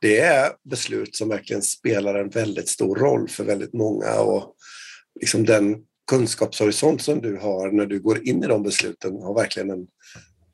det 0.00 0.20
är 0.20 0.50
beslut 0.70 1.16
som 1.16 1.28
verkligen 1.28 1.62
spelar 1.62 2.14
en 2.14 2.28
väldigt 2.28 2.68
stor 2.68 2.96
roll 2.96 3.28
för 3.28 3.44
väldigt 3.44 3.72
många 3.72 4.14
och 4.20 4.54
liksom 5.20 5.44
den 5.44 5.76
kunskapshorisont 6.10 7.02
som 7.02 7.20
du 7.20 7.36
har 7.36 7.72
när 7.72 7.86
du 7.86 8.00
går 8.00 8.28
in 8.28 8.44
i 8.44 8.46
de 8.46 8.62
besluten 8.62 9.22
har 9.22 9.34
verkligen 9.34 9.70
en 9.70 9.86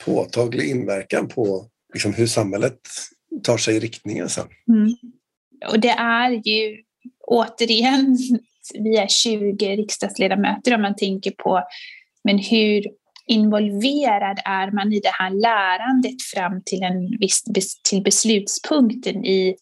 påtaglig 0.05 0.71
inverkan 0.71 1.29
på 1.29 1.69
liksom 1.93 2.15
hur 2.15 2.27
samhället 2.27 2.79
tar 3.43 3.57
sig 3.57 3.77
i 3.77 3.81
riktningen 3.81 4.29
sen. 4.29 4.47
Mm. 4.69 4.95
Och 5.73 5.81
det 5.81 5.95
är 5.99 6.31
ju 6.31 6.83
återigen, 7.27 8.19
vi 8.75 8.97
är 8.97 9.07
20 9.07 9.77
riksdagsledamöter 9.77 10.75
om 10.75 10.83
man 10.83 10.97
tänker 10.97 11.31
på 11.31 11.63
men 12.25 12.39
hur 12.39 12.85
involverad 13.27 14.41
är 14.45 14.71
man 14.71 14.93
i 14.93 15.01
det 15.01 15.13
här 15.13 15.31
lärandet 15.31 16.23
fram 16.23 16.63
till 16.67 16.83
en 16.83 17.19
viss 17.19 17.45
till 17.83 18.03
beslutspunkten 18.03 19.25
i 19.25 19.57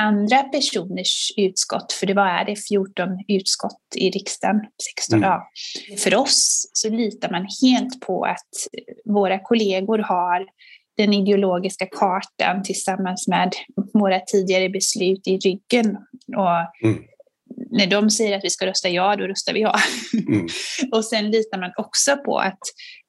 andra 0.00 0.42
personers 0.42 1.32
utskott, 1.36 1.92
för 1.92 2.06
det 2.06 2.14
var 2.14 2.26
är 2.26 2.44
det 2.44 2.56
14 2.68 3.08
utskott 3.28 3.82
i 3.96 4.10
riksdagen, 4.10 4.56
16 4.96 5.18
mm. 5.18 5.30
ja. 5.30 5.50
För 5.98 6.14
oss 6.14 6.70
så 6.72 6.88
litar 6.88 7.30
man 7.30 7.46
helt 7.62 8.00
på 8.00 8.24
att 8.24 8.48
våra 9.04 9.38
kollegor 9.38 9.98
har 9.98 10.46
den 10.96 11.12
ideologiska 11.12 11.86
kartan 11.86 12.62
tillsammans 12.62 13.28
med 13.28 13.52
våra 13.92 14.20
tidigare 14.20 14.68
beslut 14.68 15.26
i 15.26 15.38
ryggen. 15.38 15.96
Och 16.36 16.86
mm. 16.88 17.04
När 17.70 17.86
de 17.86 18.10
säger 18.10 18.36
att 18.36 18.44
vi 18.44 18.50
ska 18.50 18.66
rösta 18.66 18.88
ja, 18.88 19.16
då 19.16 19.24
röstar 19.24 19.52
vi 19.52 19.60
ja. 19.60 19.80
Mm. 20.28 20.46
och 20.92 21.04
sen 21.04 21.30
litar 21.30 21.58
man 21.58 21.70
också 21.76 22.16
på 22.16 22.38
att 22.38 22.58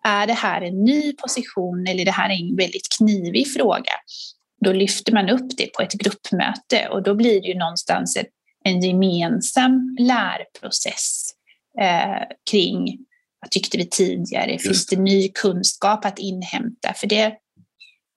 är 0.03 0.27
det 0.27 0.33
här 0.33 0.61
en 0.61 0.83
ny 0.83 1.13
position 1.13 1.87
eller 1.87 2.05
det 2.05 2.11
här 2.11 2.29
är 2.29 2.49
en 2.49 2.55
väldigt 2.55 2.87
knivig 2.97 3.53
fråga, 3.53 3.93
då 4.65 4.73
lyfter 4.73 5.13
man 5.13 5.29
upp 5.29 5.57
det 5.57 5.73
på 5.73 5.81
ett 5.81 5.93
gruppmöte 5.93 6.87
och 6.91 7.03
då 7.03 7.15
blir 7.15 7.41
det 7.41 7.47
ju 7.47 7.57
någonstans 7.57 8.17
en 8.63 8.81
gemensam 8.81 9.95
lärprocess 9.99 11.33
eh, 11.79 12.23
kring 12.51 12.97
vad 13.41 13.51
tyckte 13.51 13.77
vi 13.77 13.89
tidigare? 13.89 14.59
Finns 14.59 14.85
det 14.85 14.99
ny 14.99 15.29
kunskap 15.29 16.05
att 16.05 16.19
inhämta? 16.19 16.93
För 16.93 17.07
det, 17.07 17.33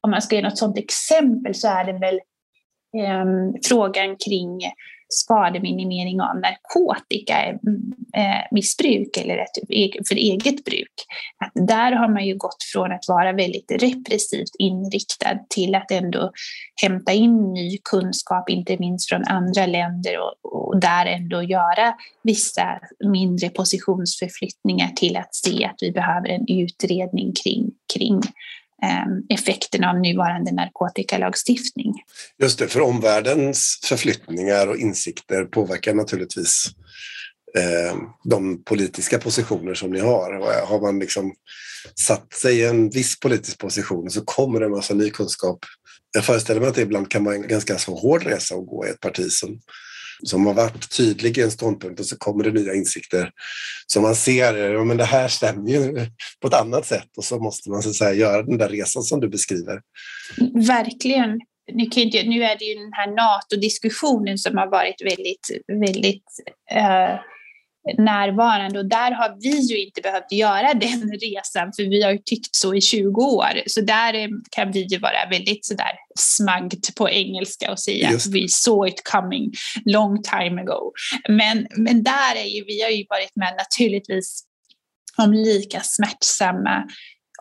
om 0.00 0.10
man 0.10 0.22
ska 0.22 0.36
ge 0.36 0.42
något 0.42 0.58
sådant 0.58 0.78
exempel 0.78 1.54
så 1.54 1.68
är 1.68 1.84
det 1.84 1.98
väl 1.98 2.14
eh, 2.96 3.24
frågan 3.68 4.16
kring 4.16 4.60
skademinimering 5.08 6.20
av 6.20 6.36
narkotikamissbruk 6.36 9.16
eh, 9.16 9.22
eh, 9.22 9.24
eller 9.24 9.38
ett, 9.38 9.58
e-, 9.68 10.02
för 10.08 10.14
eget 10.14 10.64
bruk. 10.64 10.92
Att 11.38 11.52
där 11.66 11.92
har 11.92 12.08
man 12.08 12.26
ju 12.26 12.36
gått 12.36 12.62
från 12.72 12.92
att 12.92 13.08
vara 13.08 13.32
väldigt 13.32 13.70
repressivt 13.70 14.54
inriktad 14.58 15.38
till 15.48 15.74
att 15.74 15.90
ändå 15.90 16.32
hämta 16.82 17.12
in 17.12 17.52
ny 17.52 17.78
kunskap, 17.90 18.50
inte 18.50 18.76
minst 18.78 19.08
från 19.08 19.24
andra 19.24 19.66
länder 19.66 20.18
och, 20.18 20.68
och 20.68 20.80
där 20.80 21.06
ändå 21.06 21.42
göra 21.42 21.94
vissa 22.22 22.80
mindre 23.04 23.48
positionsförflyttningar 23.48 24.88
till 24.88 25.16
att 25.16 25.34
se 25.34 25.64
att 25.64 25.76
vi 25.80 25.92
behöver 25.92 26.28
en 26.28 26.44
utredning 26.48 27.32
kring, 27.44 27.70
kring 27.94 28.20
Ehm, 28.84 29.22
effekterna 29.28 29.90
av 29.90 30.00
nuvarande 30.00 30.52
narkotikalagstiftning. 30.52 31.94
Just 32.42 32.58
det, 32.58 32.68
för 32.68 32.80
omvärldens 32.80 33.80
förflyttningar 33.84 34.66
och 34.66 34.76
insikter 34.76 35.44
påverkar 35.44 35.94
naturligtvis 35.94 36.66
eh, 37.58 37.96
de 38.24 38.64
politiska 38.64 39.18
positioner 39.18 39.74
som 39.74 39.90
ni 39.90 40.00
har. 40.00 40.32
Har 40.66 40.80
man 40.80 40.98
liksom 40.98 41.34
satt 42.00 42.32
sig 42.32 42.58
i 42.58 42.64
en 42.64 42.90
viss 42.90 43.20
politisk 43.20 43.58
position 43.58 44.10
så 44.10 44.24
kommer 44.24 44.60
det 44.60 44.66
en 44.66 44.72
massa 44.72 44.94
ny 44.94 45.10
kunskap. 45.10 45.58
Jag 46.14 46.24
föreställer 46.24 46.60
mig 46.60 46.68
att 46.68 46.74
det 46.74 46.82
ibland 46.82 47.10
kan 47.10 47.24
vara 47.24 47.34
en 47.34 47.48
ganska 47.48 47.78
så 47.78 47.94
hård 47.94 48.22
resa 48.22 48.54
att 48.54 48.66
gå 48.66 48.86
i 48.86 48.90
ett 48.90 49.00
parti 49.00 49.30
som 49.30 49.60
som 50.24 50.46
har 50.46 50.54
varit 50.54 50.96
tydlig 50.96 51.38
i 51.38 51.42
en 51.42 51.50
ståndpunkt 51.50 52.00
och 52.00 52.06
så 52.06 52.18
kommer 52.18 52.44
det 52.44 52.50
nya 52.50 52.74
insikter 52.74 53.30
som 53.86 54.02
man 54.02 54.14
ser, 54.14 54.54
ja 54.54 54.84
men 54.84 54.96
det 54.96 55.04
här 55.04 55.28
stämmer 55.28 55.70
ju 55.70 56.06
på 56.40 56.48
ett 56.48 56.54
annat 56.54 56.86
sätt 56.86 57.08
och 57.16 57.24
så 57.24 57.38
måste 57.38 57.70
man 57.70 57.82
så 57.82 57.88
att 57.88 57.94
säga 57.94 58.14
göra 58.14 58.42
den 58.42 58.58
där 58.58 58.68
resan 58.68 59.02
som 59.02 59.20
du 59.20 59.28
beskriver. 59.28 59.80
Verkligen. 60.66 61.40
Nu, 61.72 61.86
kan 61.86 62.02
inte, 62.02 62.22
nu 62.22 62.42
är 62.42 62.58
det 62.58 62.64
ju 62.64 62.74
den 62.74 62.92
här 62.92 63.06
NATO-diskussionen 63.06 64.38
som 64.38 64.56
har 64.56 64.70
varit 64.70 65.02
väldigt, 65.04 65.50
väldigt 65.68 66.24
uh 66.74 67.33
närvarande 67.98 68.78
och 68.78 68.86
där 68.86 69.10
har 69.10 69.36
vi 69.40 69.60
ju 69.60 69.86
inte 69.86 70.00
behövt 70.00 70.32
göra 70.32 70.74
den 70.74 71.12
resan 71.20 71.72
för 71.76 71.82
vi 71.82 72.02
har 72.02 72.12
ju 72.12 72.18
tyckt 72.18 72.56
så 72.56 72.74
i 72.74 72.80
20 72.80 73.20
år. 73.20 73.62
Så 73.66 73.80
där 73.80 74.28
kan 74.50 74.72
vi 74.72 74.82
ju 74.82 74.98
vara 74.98 75.28
väldigt 75.30 75.66
sådär 75.66 75.92
smagd 76.18 76.84
på 76.96 77.10
engelska 77.10 77.72
och 77.72 77.78
säga 77.78 78.08
att 78.08 78.26
vi 78.26 78.48
saw 78.48 78.88
it 78.88 79.02
coming 79.12 79.52
long 79.84 80.22
time 80.22 80.62
ago. 80.62 80.92
Men, 81.28 81.66
men 81.76 82.02
där 82.02 82.36
är 82.36 82.56
ju, 82.56 82.64
vi 82.64 82.82
har 82.82 82.90
ju 82.90 83.04
varit 83.08 83.36
med 83.36 83.54
naturligtvis 83.58 84.44
om 85.16 85.32
lika 85.32 85.80
smärtsamma 85.80 86.84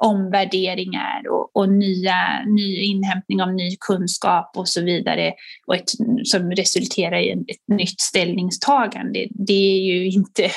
omvärderingar 0.02 1.22
och, 1.30 1.56
och 1.56 1.70
nya, 1.70 2.46
ny 2.46 2.84
inhämtning 2.84 3.42
av 3.42 3.54
ny 3.54 3.76
kunskap 3.80 4.52
och 4.56 4.70
så 4.70 4.82
vidare 4.82 5.34
och 5.68 5.76
ett, 5.76 5.90
som 6.24 6.52
resulterar 6.52 7.20
i 7.20 7.32
ett 7.32 7.78
nytt 7.78 8.02
ställningstagande. 8.02 9.28
Det 9.30 9.54
är 9.54 9.82
ju 9.82 10.08
inte 10.08 10.50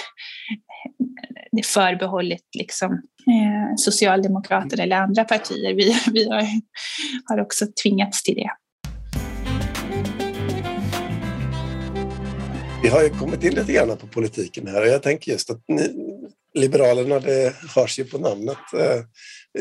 det 1.52 1.62
förbehållet 1.66 2.45
liksom, 2.59 2.93
eh, 2.93 3.75
Socialdemokraterna 3.76 4.83
eller 4.83 4.97
andra 4.97 5.25
partier. 5.25 5.75
Vi, 5.75 5.97
vi 6.12 6.28
har, 6.28 6.47
har 7.25 7.40
också 7.40 7.66
tvingats 7.83 8.23
till 8.23 8.35
det. 8.35 8.50
Vi 12.83 12.88
har 12.88 13.02
ju 13.02 13.09
kommit 13.09 13.45
in 13.45 13.55
lite 13.55 13.73
grann 13.73 13.97
på 13.97 14.07
politiken 14.07 14.66
här 14.66 14.83
och 14.83 14.88
jag 14.88 15.02
tänker 15.02 15.33
just 15.33 15.50
att 15.50 15.61
ni, 15.69 16.16
Liberalerna, 16.57 17.21
det 17.21 17.55
hörs 17.75 17.99
ju 17.99 18.05
på 18.05 18.19
namnet, 18.19 18.59
eh, 18.79 19.03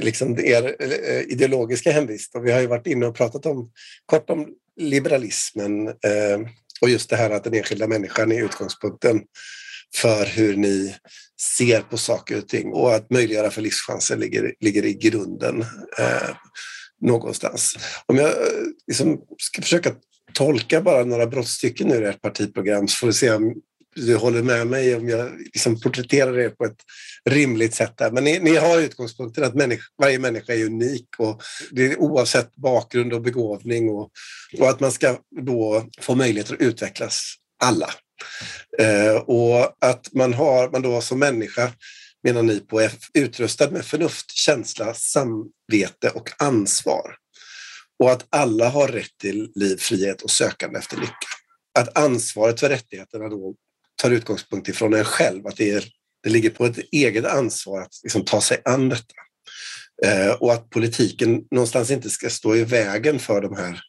liksom 0.04 0.40
er 0.40 0.76
eh, 0.80 1.22
ideologiska 1.22 1.92
hemvist. 1.92 2.36
Och 2.36 2.48
vi 2.48 2.52
har 2.52 2.60
ju 2.60 2.68
varit 2.68 2.88
inne 2.88 3.06
och 3.06 3.16
pratat 3.16 3.46
om, 3.46 3.72
kort 4.06 4.30
om 4.30 4.48
liberalismen 4.80 5.88
eh, 5.88 6.40
och 6.82 6.90
just 6.90 7.10
det 7.10 7.16
här 7.16 7.30
att 7.30 7.44
den 7.44 7.54
enskilda 7.54 7.88
människan 7.88 8.32
är 8.32 8.44
utgångspunkten 8.44 9.22
för 9.96 10.26
hur 10.26 10.56
ni 10.56 10.96
ser 11.58 11.82
på 11.82 11.98
saker 11.98 12.38
och 12.38 12.48
ting 12.48 12.74
och 12.74 12.96
att 12.96 13.10
möjliggöra 13.10 13.52
för 13.52 13.62
livschanser 13.62 14.18
ligger, 14.18 14.54
ligger 14.60 14.86
i 14.86 14.94
grunden 14.94 15.62
eh, 16.00 16.30
någonstans. 17.02 17.78
Om 18.06 18.18
jag 18.18 18.34
liksom 18.88 19.22
ska 19.38 19.62
försöka 19.62 19.92
tolka 20.34 20.82
bara 20.82 21.04
några 21.04 21.28
brottstycken 21.28 21.92
ur 21.92 22.04
ert 22.04 22.22
partiprogram 22.22 22.88
så 22.88 22.98
får 22.98 23.08
vi 23.08 23.14
se 23.14 23.32
om 23.32 23.56
du 23.96 24.16
håller 24.16 24.42
med 24.42 24.68
mig 24.68 24.96
om 24.96 25.10
jag 25.10 25.40
liksom 25.40 25.82
porträtterar 25.82 26.40
er 26.40 26.50
på 26.50 26.66
ett 26.66 26.78
rimligt 27.30 27.74
sätt. 27.74 27.98
Där. 27.98 28.12
Men 28.12 28.24
ni, 28.24 28.40
ni 28.40 28.56
har 28.56 28.80
utgångspunkten 28.80 29.44
att 29.44 29.56
människa, 29.56 29.84
varje 30.02 30.20
människa 30.20 30.54
är 30.54 30.66
unik 30.66 31.08
och 31.18 31.42
det 31.72 31.86
är 31.86 32.00
oavsett 32.00 32.56
bakgrund 32.56 33.14
och 33.14 33.22
begåvning 33.22 33.90
och, 33.90 34.12
och 34.60 34.70
att 34.70 34.80
man 34.80 34.92
ska 34.92 35.18
då 35.46 35.90
få 36.00 36.16
möjlighet 36.16 36.52
att 36.52 36.62
utvecklas 36.62 37.36
alla. 37.64 37.90
Eh, 38.80 39.16
och 39.16 39.76
att 39.86 40.14
man, 40.14 40.34
har, 40.34 40.70
man 40.70 40.82
då 40.82 41.02
som 41.02 41.20
människa 41.20 41.72
menar 42.24 42.44
ni 42.44 42.60
på 42.60 42.82
är 42.82 42.92
utrustad 43.14 43.72
med 43.72 43.86
förnuft, 43.86 44.32
känsla, 44.32 44.94
samvete 44.94 46.10
och 46.14 46.30
ansvar. 46.38 47.16
Och 48.00 48.12
att 48.12 48.26
alla 48.30 48.70
har 48.70 48.88
rätt 48.88 49.18
till 49.22 49.52
liv, 49.56 49.78
frihet 49.78 50.22
och 50.22 50.32
sökande 50.32 50.80
efter 50.80 50.98
lycka. 50.98 51.28
Att 51.80 51.98
ansvaret 51.98 52.60
för 52.60 52.70
rättigheterna 52.70 53.30
då 53.30 53.56
tar 54.02 54.12
utgångspunkt 54.12 54.70
ifrån 54.70 54.94
en 54.94 55.06
själv, 55.06 55.48
att 55.48 55.58
det, 55.58 55.72
är, 55.72 55.86
det 56.24 56.30
ligger 56.30 56.50
på 56.50 56.66
ett 56.66 56.80
eget 56.92 57.26
ansvar 57.26 57.82
att 57.82 58.00
liksom 58.04 58.26
ta 58.26 58.42
sig 58.42 58.62
an 58.66 58.90
detta. 58.90 59.16
Eh, 60.06 60.32
och 60.32 60.54
att 60.54 60.70
politiken 60.70 61.42
någonstans 61.52 61.92
inte 61.92 62.10
ska 62.10 62.30
stå 62.30 62.56
i 62.56 62.64
vägen 62.64 63.20
för 63.20 63.42
de 63.42 63.56
här 63.56 63.82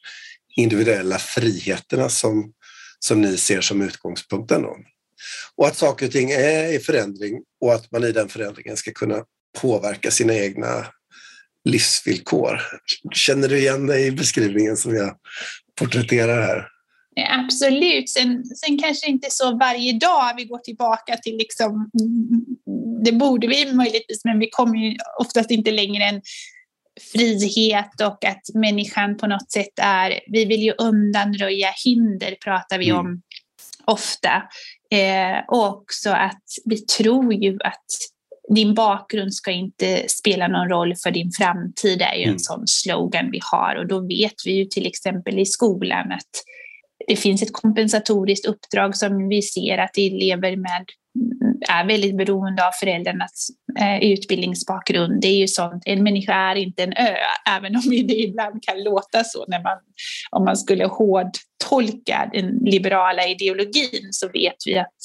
individuella 0.56 1.18
friheterna 1.18 2.08
som, 2.08 2.52
som 2.98 3.20
ni 3.20 3.36
ser 3.36 3.60
som 3.60 3.82
utgångspunkten. 3.82 4.62
Då. 4.62 4.76
Och 5.56 5.66
att 5.66 5.76
saker 5.76 6.06
och 6.06 6.12
ting 6.12 6.30
är 6.30 6.72
i 6.72 6.78
förändring 6.78 7.42
och 7.60 7.74
att 7.74 7.92
man 7.92 8.04
i 8.04 8.12
den 8.12 8.28
förändringen 8.28 8.76
ska 8.76 8.92
kunna 8.92 9.24
påverka 9.60 10.10
sina 10.10 10.34
egna 10.34 10.86
livsvillkor. 11.64 12.60
Känner 13.12 13.48
du 13.48 13.58
igen 13.58 13.86
dig 13.86 14.06
i 14.06 14.10
beskrivningen 14.10 14.76
som 14.76 14.94
jag 14.94 15.16
porträtterar 15.78 16.42
här? 16.42 16.68
Absolut. 17.20 18.08
Sen, 18.08 18.44
sen 18.44 18.78
kanske 18.78 19.06
inte 19.06 19.28
så 19.30 19.56
varje 19.56 19.92
dag 19.92 20.34
vi 20.36 20.44
går 20.44 20.58
tillbaka 20.58 21.16
till 21.16 21.36
liksom, 21.36 21.90
det 23.04 23.12
borde 23.12 23.46
vi 23.46 23.72
möjligtvis, 23.72 24.24
men 24.24 24.38
vi 24.38 24.48
kommer 24.50 24.78
ju 24.78 24.96
oftast 25.20 25.50
inte 25.50 25.70
längre 25.70 26.04
än 26.04 26.22
frihet 27.12 28.00
och 28.00 28.24
att 28.24 28.54
människan 28.54 29.16
på 29.16 29.26
något 29.26 29.50
sätt 29.50 29.78
är, 29.82 30.20
vi 30.26 30.44
vill 30.44 30.62
ju 30.62 30.72
undanröja 30.78 31.68
hinder 31.84 32.36
pratar 32.44 32.78
vi 32.78 32.88
mm. 32.88 33.00
om 33.00 33.22
ofta. 33.84 34.42
Eh, 34.90 35.44
och 35.48 35.66
också 35.66 36.10
att 36.10 36.44
vi 36.64 36.76
tror 36.76 37.34
ju 37.34 37.58
att 37.64 37.86
din 38.54 38.74
bakgrund 38.74 39.34
ska 39.34 39.50
inte 39.50 40.04
spela 40.08 40.48
någon 40.48 40.68
roll 40.68 40.94
för 41.02 41.10
din 41.10 41.30
framtid, 41.38 41.98
det 41.98 42.04
är 42.04 42.14
ju 42.14 42.22
mm. 42.22 42.34
en 42.34 42.40
sån 42.40 42.62
slogan 42.66 43.30
vi 43.30 43.40
har. 43.42 43.76
Och 43.76 43.86
då 43.86 44.00
vet 44.00 44.34
vi 44.44 44.52
ju 44.52 44.64
till 44.64 44.86
exempel 44.86 45.38
i 45.38 45.46
skolan 45.46 46.12
att 46.12 46.30
det 47.06 47.16
finns 47.16 47.42
ett 47.42 47.52
kompensatoriskt 47.52 48.46
uppdrag 48.46 48.96
som 48.96 49.28
vi 49.28 49.42
ser 49.42 49.78
att 49.78 49.98
elever 49.98 50.56
med 50.56 50.84
är 51.68 51.86
väldigt 51.86 52.16
beroende 52.16 52.66
av 52.66 52.72
föräldrarnas 52.72 53.48
eh, 53.80 54.10
utbildningsbakgrund. 54.12 55.20
Det 55.20 55.28
är 55.28 55.36
ju 55.36 55.48
sånt, 55.48 55.82
en 55.86 56.02
människa 56.02 56.34
är 56.34 56.54
inte 56.54 56.82
en 56.82 56.92
ö, 56.92 57.16
även 57.56 57.76
om 57.76 57.82
det 57.90 58.14
ibland 58.14 58.62
kan 58.62 58.82
låta 58.82 59.24
så 59.24 59.44
när 59.48 59.62
man, 59.62 59.78
om 60.30 60.44
man 60.44 60.56
skulle 60.56 60.84
hårdtolka 60.86 62.30
den 62.32 62.48
liberala 62.64 63.26
ideologin 63.26 64.08
så 64.10 64.28
vet 64.28 64.56
vi 64.66 64.78
att 64.78 64.96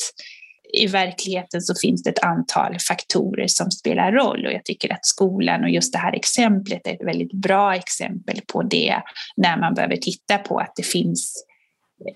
i 0.73 0.87
verkligheten 0.87 1.61
så 1.61 1.75
finns 1.81 2.03
det 2.03 2.09
ett 2.09 2.23
antal 2.23 2.77
faktorer 2.87 3.47
som 3.47 3.71
spelar 3.71 4.11
roll 4.11 4.45
och 4.45 4.53
jag 4.53 4.65
tycker 4.65 4.93
att 4.93 5.05
skolan 5.05 5.63
och 5.63 5.69
just 5.69 5.93
det 5.93 5.99
här 5.99 6.15
exemplet 6.15 6.87
är 6.87 6.93
ett 6.93 7.07
väldigt 7.07 7.33
bra 7.33 7.75
exempel 7.75 8.41
på 8.53 8.63
det 8.63 8.95
när 9.37 9.57
man 9.57 9.73
behöver 9.73 9.95
titta 9.95 10.37
på 10.37 10.59
att 10.59 10.73
det 10.75 10.85
finns 10.85 11.45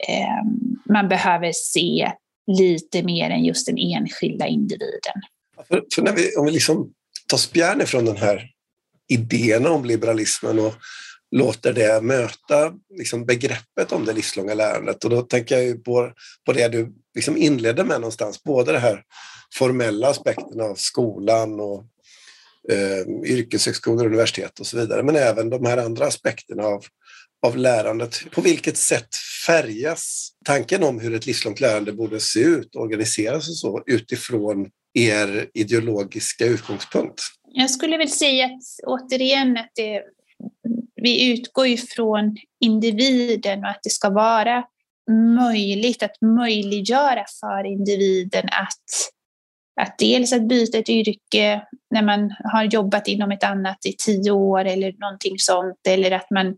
eh, 0.08 0.44
man 0.94 1.08
behöver 1.08 1.52
se 1.54 2.12
lite 2.48 3.04
mer 3.04 3.30
än 3.30 3.46
just 3.46 3.66
den 3.66 3.78
enskilda 3.78 4.48
individen. 4.48 5.22
För, 5.68 5.84
för 5.96 6.02
när 6.02 6.14
vi, 6.14 6.36
om 6.36 6.46
vi 6.46 6.52
liksom 6.52 6.94
tar 7.28 7.38
spjärn 7.38 7.82
ifrån 7.82 8.06
den 8.06 8.18
här 8.18 8.50
idén 9.08 9.66
om 9.66 9.86
liberalismen 9.86 10.60
och 10.60 10.74
låter 11.32 11.74
det 11.74 12.02
möta 12.02 12.74
liksom 12.98 13.26
begreppet 13.26 13.92
om 13.92 14.06
det 14.06 14.14
livslånga 14.14 14.54
lärandet. 14.54 15.04
Och 15.04 15.10
då 15.10 15.22
tänker 15.22 15.60
jag 15.60 15.84
på, 15.84 16.12
på 16.46 16.54
det 16.54 16.68
du 16.68 16.94
liksom 17.16 17.38
inledde 17.38 17.84
med 17.84 18.02
någonstans, 18.02 18.44
både 18.44 18.72
de 18.72 18.78
här 18.78 19.04
formella 19.56 20.10
aspekten 20.10 20.62
av 20.62 20.76
skolan 20.76 21.60
och 21.60 21.86
eh, 22.72 23.32
yrkeshögskolor, 23.32 24.06
universitet 24.06 24.60
och 24.60 24.68
så 24.68 24.78
vidare, 24.78 25.04
men 25.04 25.16
även 25.16 25.50
de 25.50 25.66
här 25.66 25.78
andra 25.78 26.06
aspekterna 26.06 26.64
av, 26.64 26.86
av 27.46 27.58
lärandet. 27.58 28.32
På 28.32 28.42
vilket 28.42 28.78
sätt 28.78 29.10
färgas 29.48 30.32
tanken 30.46 30.84
om 30.84 31.00
hur 31.00 31.14
ett 31.14 31.26
livslångt 31.26 31.60
lärande 31.60 31.94
borde 31.94 32.20
se 32.20 32.40
ut, 32.40 32.76
organiseras 32.76 33.50
och 33.50 33.58
så 33.58 33.84
utifrån 33.86 34.70
er 34.94 35.50
ideologiska 35.54 36.46
utgångspunkt? 36.46 37.22
Jag 37.52 37.70
skulle 37.70 37.98
väl 37.98 38.10
säga 38.10 38.46
att 38.46 38.62
återigen 38.88 39.58
att 39.58 39.72
det 39.76 40.02
vi 40.96 41.32
utgår 41.34 41.68
ifrån 41.68 42.38
individen 42.60 43.60
och 43.60 43.70
att 43.70 43.80
det 43.84 43.90
ska 43.90 44.10
vara 44.10 44.64
möjligt 45.38 46.04
att 46.04 46.22
möjliggöra 46.22 47.26
för 47.40 47.66
individen 47.66 48.46
att, 48.46 49.12
att 49.82 49.98
dels 49.98 50.34
att 50.34 50.48
byta 50.48 50.78
ett 50.78 50.90
yrke 50.90 51.62
när 51.92 52.02
man 52.02 52.36
har 52.44 52.64
jobbat 52.64 53.08
inom 53.08 53.32
ett 53.32 53.44
annat 53.44 53.86
i 53.86 53.96
tio 54.06 54.32
år 54.32 54.66
eller 54.66 54.94
någonting 55.00 55.36
sånt 55.38 55.80
eller 55.88 56.12
att 56.12 56.32
man, 56.32 56.56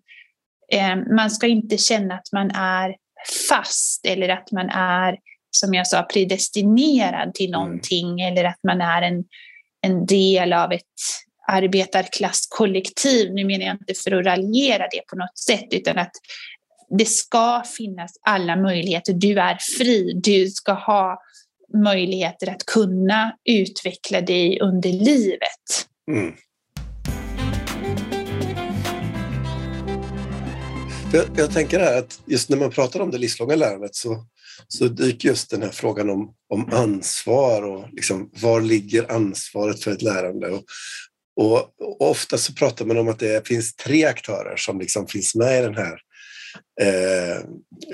man 1.16 1.32
ska 1.32 1.48
inte 1.48 1.78
känna 1.78 2.14
att 2.14 2.32
man 2.34 2.52
är 2.52 2.96
fast 3.50 4.06
eller 4.06 4.30
att 4.30 4.52
man 4.52 4.70
är 4.70 5.18
som 5.52 5.74
jag 5.74 5.88
sa 5.88 6.04
predestinerad 6.04 7.34
till 7.34 7.54
mm. 7.54 7.62
någonting 7.62 8.22
eller 8.22 8.44
att 8.44 8.60
man 8.64 8.82
är 8.82 9.02
en, 9.02 9.24
en 9.82 10.06
del 10.06 10.54
av 10.54 10.72
ett 10.72 10.84
arbetarklasskollektiv. 11.48 13.34
Nu 13.34 13.46
menar 13.46 13.66
jag 13.66 13.76
inte 13.76 13.94
för 13.94 14.12
att 14.12 14.26
raljera 14.26 14.88
det 14.92 15.02
på 15.08 15.16
något 15.16 15.38
sätt, 15.38 15.68
utan 15.72 15.98
att 15.98 16.12
det 17.00 17.06
ska 17.06 17.64
finnas 17.78 18.12
alla 18.22 18.56
möjligheter. 18.56 19.14
Du 19.14 19.40
är 19.40 19.58
fri, 19.78 20.14
du 20.24 20.48
ska 20.48 20.74
ha 20.74 21.22
möjligheter 21.84 22.50
att 22.50 22.66
kunna 22.66 23.38
utveckla 23.46 24.22
dig 24.22 24.60
under 24.62 24.90
livet. 24.90 25.88
Mm. 26.12 26.36
Jag, 31.14 31.26
jag, 31.36 31.52
tänker 31.54 31.80
här 31.80 31.98
att 31.98 32.22
just 32.26 32.50
när 32.50 32.58
man 32.58 32.72
pratar 32.72 33.00
om 33.00 33.12
det 33.12 33.18
livslånga 33.18 33.56
lärandet 33.56 33.96
så, 33.96 34.26
så 34.68 34.88
dyker 34.88 35.30
just 35.30 35.50
den 35.50 35.62
här 35.62 35.70
frågan 35.70 36.10
om, 36.10 36.34
om 36.50 36.74
ansvar 36.74 37.64
och 37.64 37.86
liksom, 37.92 38.32
var 38.42 38.62
ligger 38.62 39.12
ansvaret 39.12 39.84
för 39.84 39.92
ett 39.92 40.02
lärande? 40.02 40.50
Och, 40.50 40.64
och, 41.36 41.58
och, 41.58 42.10
ofta 42.10 42.38
så 42.38 42.54
pratar 42.54 42.86
man 42.86 42.98
om 42.98 43.08
att 43.08 43.20
det 43.20 43.48
finns 43.48 43.76
tre 43.76 44.06
aktörer 44.06 44.56
som 44.58 44.80
liksom 44.80 45.08
finns 45.08 45.36
med 45.36 45.60
i 45.60 45.66
den 45.66 45.76
här 45.76 46.00
eh, 46.82 47.42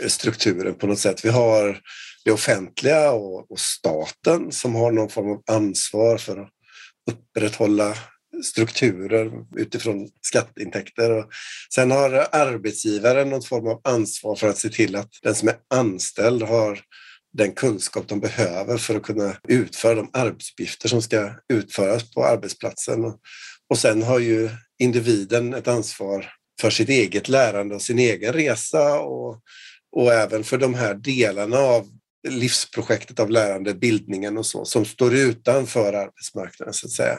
strukturen 0.07 0.75
på 0.75 0.87
något 0.87 0.99
sätt. 0.99 1.25
Vi 1.25 1.29
har 1.29 1.79
det 2.25 2.31
offentliga 2.31 3.11
och, 3.11 3.51
och, 3.51 3.59
staten 3.59 4.51
som 4.51 4.75
har 4.75 4.91
någon 4.91 5.09
form 5.09 5.31
av 5.31 5.43
ansvar 5.47 6.17
för 6.17 6.37
att 6.37 6.49
upprätthålla 7.11 7.95
strukturer 8.43 9.31
utifrån 9.57 10.09
skatteintäkter. 10.21 11.11
Och 11.11 11.25
sen 11.75 11.91
har 11.91 12.27
arbetsgivaren 12.31 13.29
någon 13.29 13.41
form 13.41 13.67
av 13.67 13.81
ansvar 13.83 14.35
för 14.35 14.47
att 14.47 14.57
se 14.57 14.69
till 14.69 14.95
att 14.95 15.09
den 15.23 15.35
som 15.35 15.47
är 15.47 15.55
anställd 15.73 16.41
har 16.41 16.79
den 17.37 17.51
kunskap 17.51 18.07
de 18.07 18.19
behöver 18.19 18.77
för 18.77 18.95
att 18.95 19.03
kunna 19.03 19.35
utföra 19.47 19.95
de 19.95 20.09
arbetsuppgifter 20.13 20.89
som 20.89 21.01
ska 21.01 21.31
utföras 21.53 22.11
på 22.11 22.25
arbetsplatsen. 22.25 23.05
Och 23.69 23.77
sen 23.77 24.03
har 24.03 24.19
ju 24.19 24.49
individen 24.79 25.53
ett 25.53 25.67
ansvar 25.67 26.29
för 26.61 26.69
sitt 26.69 26.89
eget 26.89 27.29
lärande 27.29 27.75
och 27.75 27.81
sin 27.81 27.99
egen 27.99 28.33
resa 28.33 28.99
och, 28.99 29.41
och 29.95 30.13
även 30.13 30.43
för 30.43 30.57
de 30.57 30.73
här 30.73 30.93
delarna 30.93 31.57
av 31.57 31.87
livsprojektet 32.29 33.19
av 33.19 33.29
lärande, 33.29 33.73
bildningen 33.73 34.37
och 34.37 34.45
så, 34.45 34.65
som 34.65 34.85
står 34.85 35.13
utanför 35.13 35.93
arbetsmarknaden 35.93 36.73
så 36.73 36.87
att 36.87 36.91
säga. 36.91 37.17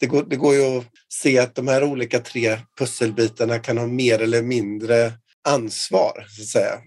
Det 0.00 0.06
går, 0.06 0.22
det 0.22 0.36
går 0.36 0.54
ju 0.54 0.78
att 0.78 0.84
se 1.08 1.38
att 1.38 1.54
de 1.54 1.68
här 1.68 1.84
olika 1.84 2.20
tre 2.20 2.58
pusselbitarna 2.78 3.58
kan 3.58 3.78
ha 3.78 3.86
mer 3.86 4.18
eller 4.18 4.42
mindre 4.42 5.12
ansvar, 5.48 6.26
så 6.28 6.42
att 6.42 6.48
säga. 6.48 6.80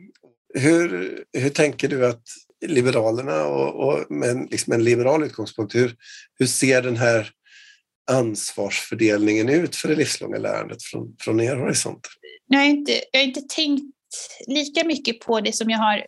Hur, 0.54 1.20
hur 1.34 1.50
tänker 1.50 1.88
du 1.88 2.06
att 2.06 2.24
Liberalerna 2.66 3.46
och, 3.46 3.88
och 3.88 4.12
med 4.12 4.48
liksom 4.52 4.74
en 4.74 4.84
liberal 4.84 5.24
utgångspunkt, 5.24 5.76
hur, 5.76 5.96
hur 6.40 6.46
ser 6.46 6.82
den 6.82 6.98
här 6.98 7.32
ansvarsfördelningen 8.12 9.50
ut 9.50 9.76
för 9.76 9.88
det 9.88 9.96
livslånga 9.96 10.38
lärandet 10.38 10.84
från, 10.84 11.16
från 11.20 11.40
er 11.40 11.56
horisont? 11.56 12.08
Jag 12.48 12.60
har, 12.60 12.66
inte, 12.66 12.92
jag 13.12 13.20
har 13.20 13.28
inte 13.28 13.42
tänkt 13.56 13.94
lika 14.48 14.84
mycket 14.84 15.20
på 15.20 15.42
det 15.42 15.56
som 15.56 15.70
jag 15.70 15.80
har 15.80 16.06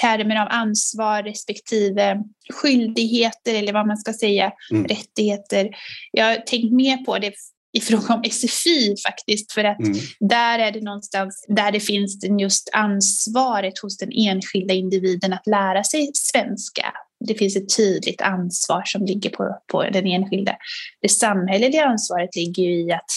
termer 0.00 0.36
av 0.36 0.48
ansvar 0.50 1.22
respektive 1.22 2.22
skyldigheter 2.52 3.54
eller 3.54 3.72
vad 3.72 3.86
man 3.86 3.96
ska 3.96 4.12
säga, 4.12 4.52
mm. 4.70 4.86
rättigheter. 4.86 5.70
Jag 6.12 6.24
har 6.24 6.36
tänkt 6.36 6.72
mer 6.72 6.96
på 6.96 7.18
det 7.18 7.32
i 7.72 7.80
fråga 7.80 8.14
om 8.14 8.22
SFI 8.30 8.94
faktiskt, 9.06 9.52
för 9.52 9.64
att 9.64 9.80
mm. 9.80 9.98
där 10.20 10.58
är 10.58 10.72
det 10.72 10.80
någonstans 10.80 11.44
där 11.48 11.72
det 11.72 11.80
finns 11.80 12.24
just 12.40 12.70
ansvaret 12.72 13.78
hos 13.78 13.96
den 13.98 14.10
enskilda 14.12 14.74
individen 14.74 15.32
att 15.32 15.46
lära 15.46 15.84
sig 15.84 16.10
svenska. 16.14 16.92
Det 17.26 17.34
finns 17.34 17.56
ett 17.56 17.76
tydligt 17.76 18.20
ansvar 18.20 18.82
som 18.84 19.04
ligger 19.04 19.30
på, 19.30 19.58
på 19.72 19.82
den 19.82 20.06
enskilda. 20.06 20.56
Det 21.02 21.08
samhälleliga 21.08 21.84
ansvaret 21.84 22.36
ligger 22.36 22.62
i 22.62 22.92
att 22.92 23.10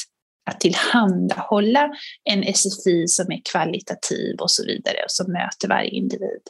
att 0.50 0.60
tillhandahålla 0.60 1.90
en 2.24 2.54
SFI 2.54 3.08
som 3.08 3.32
är 3.32 3.42
kvalitativ 3.52 4.36
och 4.40 4.52
så 4.52 4.66
vidare 4.66 5.04
och 5.06 5.12
som 5.12 5.32
möter 5.32 5.68
varje 5.68 5.90
individ. 5.90 6.42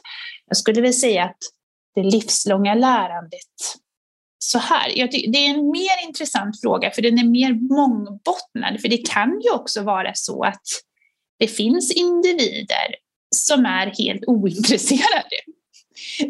Jag 0.48 0.56
skulle 0.56 0.80
vilja 0.80 0.92
säga 0.92 1.24
att 1.24 1.38
det 1.94 2.02
livslånga 2.02 2.74
lärandet 2.74 3.78
så 4.44 4.58
här, 4.58 5.08
det 5.32 5.38
är 5.38 5.50
en 5.50 5.70
mer 5.70 6.06
intressant 6.08 6.60
fråga 6.60 6.90
för 6.90 7.02
den 7.02 7.18
är 7.18 7.24
mer 7.24 7.52
mångbottnad. 7.52 8.80
För 8.80 8.88
det 8.88 9.08
kan 9.10 9.40
ju 9.44 9.50
också 9.50 9.82
vara 9.82 10.10
så 10.14 10.44
att 10.44 10.62
det 11.38 11.48
finns 11.48 11.92
individer 11.92 12.94
som 13.36 13.66
är 13.66 13.86
helt 14.04 14.24
ointresserade. 14.26 15.36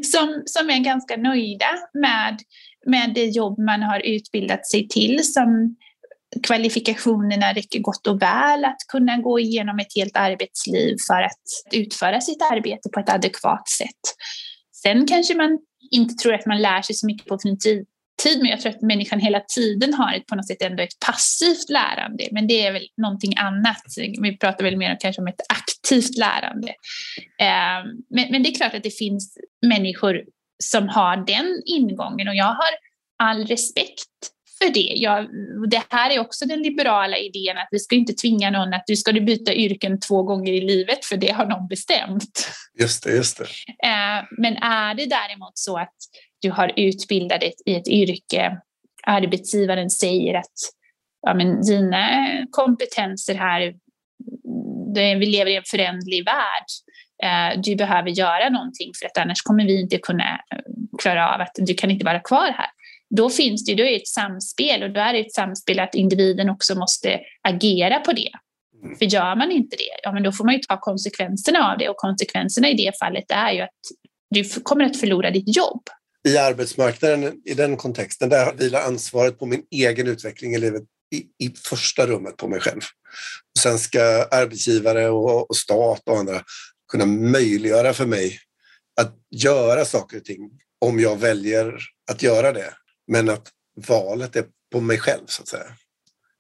Som, 0.03 0.43
som 0.47 0.71
är 0.71 0.79
ganska 0.79 1.17
nöjda 1.17 1.67
med, 1.95 2.39
med 2.87 3.15
det 3.15 3.25
jobb 3.25 3.59
man 3.59 3.83
har 3.83 4.01
utbildat 4.01 4.67
sig 4.67 4.89
till, 4.89 5.33
som 5.33 5.77
kvalifikationerna 6.43 7.53
räcker 7.53 7.79
gott 7.79 8.07
och 8.07 8.23
väl 8.23 8.65
att 8.65 8.79
kunna 8.89 9.17
gå 9.17 9.41
igenom 9.41 9.79
ett 9.79 9.95
helt 9.97 10.17
arbetsliv 10.17 10.97
för 11.09 11.23
att 11.23 11.73
utföra 11.73 12.21
sitt 12.21 12.43
arbete 12.43 12.89
på 12.95 13.01
ett 13.01 13.09
adekvat 13.09 13.69
sätt. 13.69 14.03
Sen 14.83 15.07
kanske 15.07 15.35
man 15.35 15.59
inte 15.91 16.15
tror 16.15 16.35
att 16.35 16.47
man 16.47 16.63
lär 16.63 16.83
sig 16.83 16.95
så 16.95 17.07
mycket 17.07 17.29
på 17.29 17.39
sin 17.39 17.59
tid, 17.59 17.87
men 18.41 18.47
jag 18.47 18.61
tror 18.61 18.73
att 18.73 18.83
människan 18.83 19.21
hela 19.21 19.41
tiden 19.41 19.95
har 19.95 20.15
ett, 20.15 20.27
på 20.27 20.35
något 20.35 20.47
sätt 20.47 20.63
ändå 20.63 20.83
ett 20.83 21.01
passivt 21.07 21.69
lärande, 21.69 22.29
men 22.33 22.47
det 22.47 22.67
är 22.67 22.73
väl 22.73 22.87
någonting 22.97 23.37
annat. 23.37 23.83
Vi 24.23 24.39
pratar 24.39 24.65
väl 24.65 24.77
mer 24.77 24.91
om 24.91 24.97
kanske 25.01 25.23
om 25.23 25.29
ett 25.29 25.41
aktivt 25.49 26.19
lärande. 26.19 26.75
Ehm, 27.39 27.87
men, 28.11 28.31
men 28.31 28.43
det 28.43 28.49
är 28.49 28.55
klart 28.55 28.75
att 28.75 28.83
det 28.83 28.99
finns 28.99 29.39
människor 29.67 30.23
som 30.65 30.89
har 30.89 31.17
den 31.17 31.63
ingången 31.67 32.29
och 32.29 32.35
jag 32.35 32.45
har 32.45 32.73
all 33.19 33.47
respekt 33.47 34.09
för 34.63 34.73
det. 34.73 34.95
Jag, 34.97 35.29
det 35.71 35.83
här 35.91 36.11
är 36.11 36.19
också 36.19 36.47
den 36.47 36.63
liberala 36.63 37.19
idén 37.19 37.59
att 37.59 37.69
vi 37.71 37.79
ska 37.79 37.97
inte 37.97 38.13
tvinga 38.13 38.51
någon 38.51 38.75
att 38.75 38.85
du 38.87 38.97
ska 38.97 39.13
du 39.13 39.21
byta 39.21 39.55
yrken 39.55 40.01
två 40.01 40.23
gånger 40.23 40.53
i 40.53 40.61
livet 40.61 41.05
för 41.05 41.17
det 41.17 41.33
har 41.33 41.47
någon 41.47 41.69
bestämt. 41.69 42.51
Just 42.81 43.05
det, 43.05 43.17
just 43.17 43.39
det. 43.39 43.45
Eh, 43.89 44.25
men 44.39 44.57
är 44.57 44.95
det 44.95 45.07
däremot 45.07 45.59
så 45.59 45.79
att 45.79 45.95
du 46.41 46.51
har 46.51 46.73
utbildat 46.77 47.41
dig 47.41 47.53
i 47.67 47.75
ett 47.75 47.89
yrke, 47.89 48.61
arbetsgivaren 49.07 49.91
säger 49.91 50.35
att 50.35 50.57
ja, 51.23 51.35
men 51.35 51.63
dina 51.63 52.07
kompetenser 52.51 53.35
här, 53.35 53.75
vi 54.95 55.27
lever 55.27 55.51
i 55.51 55.57
en 55.57 55.63
förändlig 55.67 56.25
värld, 56.25 56.67
eh, 57.25 57.61
du 57.61 57.77
behöver 57.77 58.11
göra 58.11 58.49
någonting 58.49 58.93
för 59.01 59.07
att 59.07 59.19
annars 59.19 59.43
kommer 59.43 59.65
vi 59.65 59.81
inte 59.81 59.99
kunna 59.99 60.25
eh, 60.33 60.59
klara 61.03 61.35
av 61.35 61.41
att 61.41 61.53
du 61.55 61.75
kan 61.75 61.91
inte 61.91 62.05
vara 62.05 62.21
kvar 62.21 62.47
här 62.47 62.67
då 63.17 63.31
finns 63.31 63.65
det 63.65 63.73
ju 63.73 63.97
ett 63.97 64.09
samspel 64.09 64.83
och 64.83 64.91
då 64.91 65.01
är 65.01 65.13
det 65.13 65.19
ett 65.19 65.35
samspel 65.35 65.81
att 65.81 65.95
individen 65.95 66.51
också 66.51 66.75
måste 66.75 67.21
agera 67.49 67.99
på 67.99 68.13
det. 68.13 68.31
Mm. 68.83 68.99
För 68.99 69.05
gör 69.05 69.37
man 69.37 69.51
inte 69.51 69.77
det, 69.77 70.01
ja 70.03 70.13
men 70.13 70.23
då 70.23 70.33
får 70.33 70.45
man 70.45 70.55
ju 70.55 70.61
ta 70.61 70.81
konsekvenserna 70.81 71.73
av 71.73 71.79
det 71.79 71.89
och 71.89 71.97
konsekvenserna 71.97 72.69
i 72.69 72.75
det 72.75 72.99
fallet 72.99 73.25
är 73.29 73.53
ju 73.53 73.61
att 73.61 73.71
du 74.31 74.45
kommer 74.45 74.85
att 74.85 75.01
förlora 75.01 75.31
ditt 75.31 75.57
jobb. 75.57 75.83
I 76.29 76.37
arbetsmarknaden, 76.39 77.33
i 77.45 77.55
den 77.55 77.77
kontexten, 77.77 78.29
där 78.29 78.55
vilar 78.55 78.83
ansvaret 78.83 79.39
på 79.39 79.47
min 79.47 79.63
egen 79.71 80.09
utveckling 80.09 80.55
i 80.55 80.59
livet 80.59 80.83
i, 81.15 81.47
i 81.47 81.55
första 81.69 82.07
rummet 82.07 82.37
på 82.37 82.49
mig 82.49 82.61
själv. 82.61 82.81
Och 83.55 83.59
sen 83.63 83.79
ska 83.79 84.01
arbetsgivare 84.31 85.09
och, 85.09 85.51
och 85.51 85.57
stat 85.57 86.03
och 86.07 86.19
andra 86.19 86.43
kunna 86.93 87.07
möjliggöra 87.07 87.93
för 87.93 88.07
mig 88.07 88.39
att 89.01 89.15
göra 89.31 89.85
saker 89.85 90.17
och 90.17 90.25
ting 90.25 90.51
om 90.85 91.01
jag 91.01 91.17
väljer 91.17 91.79
att 92.11 92.23
göra 92.23 92.53
det. 92.53 92.75
Men 93.07 93.29
att 93.29 93.49
valet 93.89 94.37
är 94.37 94.45
på 94.73 94.81
mig 94.81 94.99
själv 94.99 95.27
så 95.27 95.43
att 95.43 95.49
säga. 95.49 95.65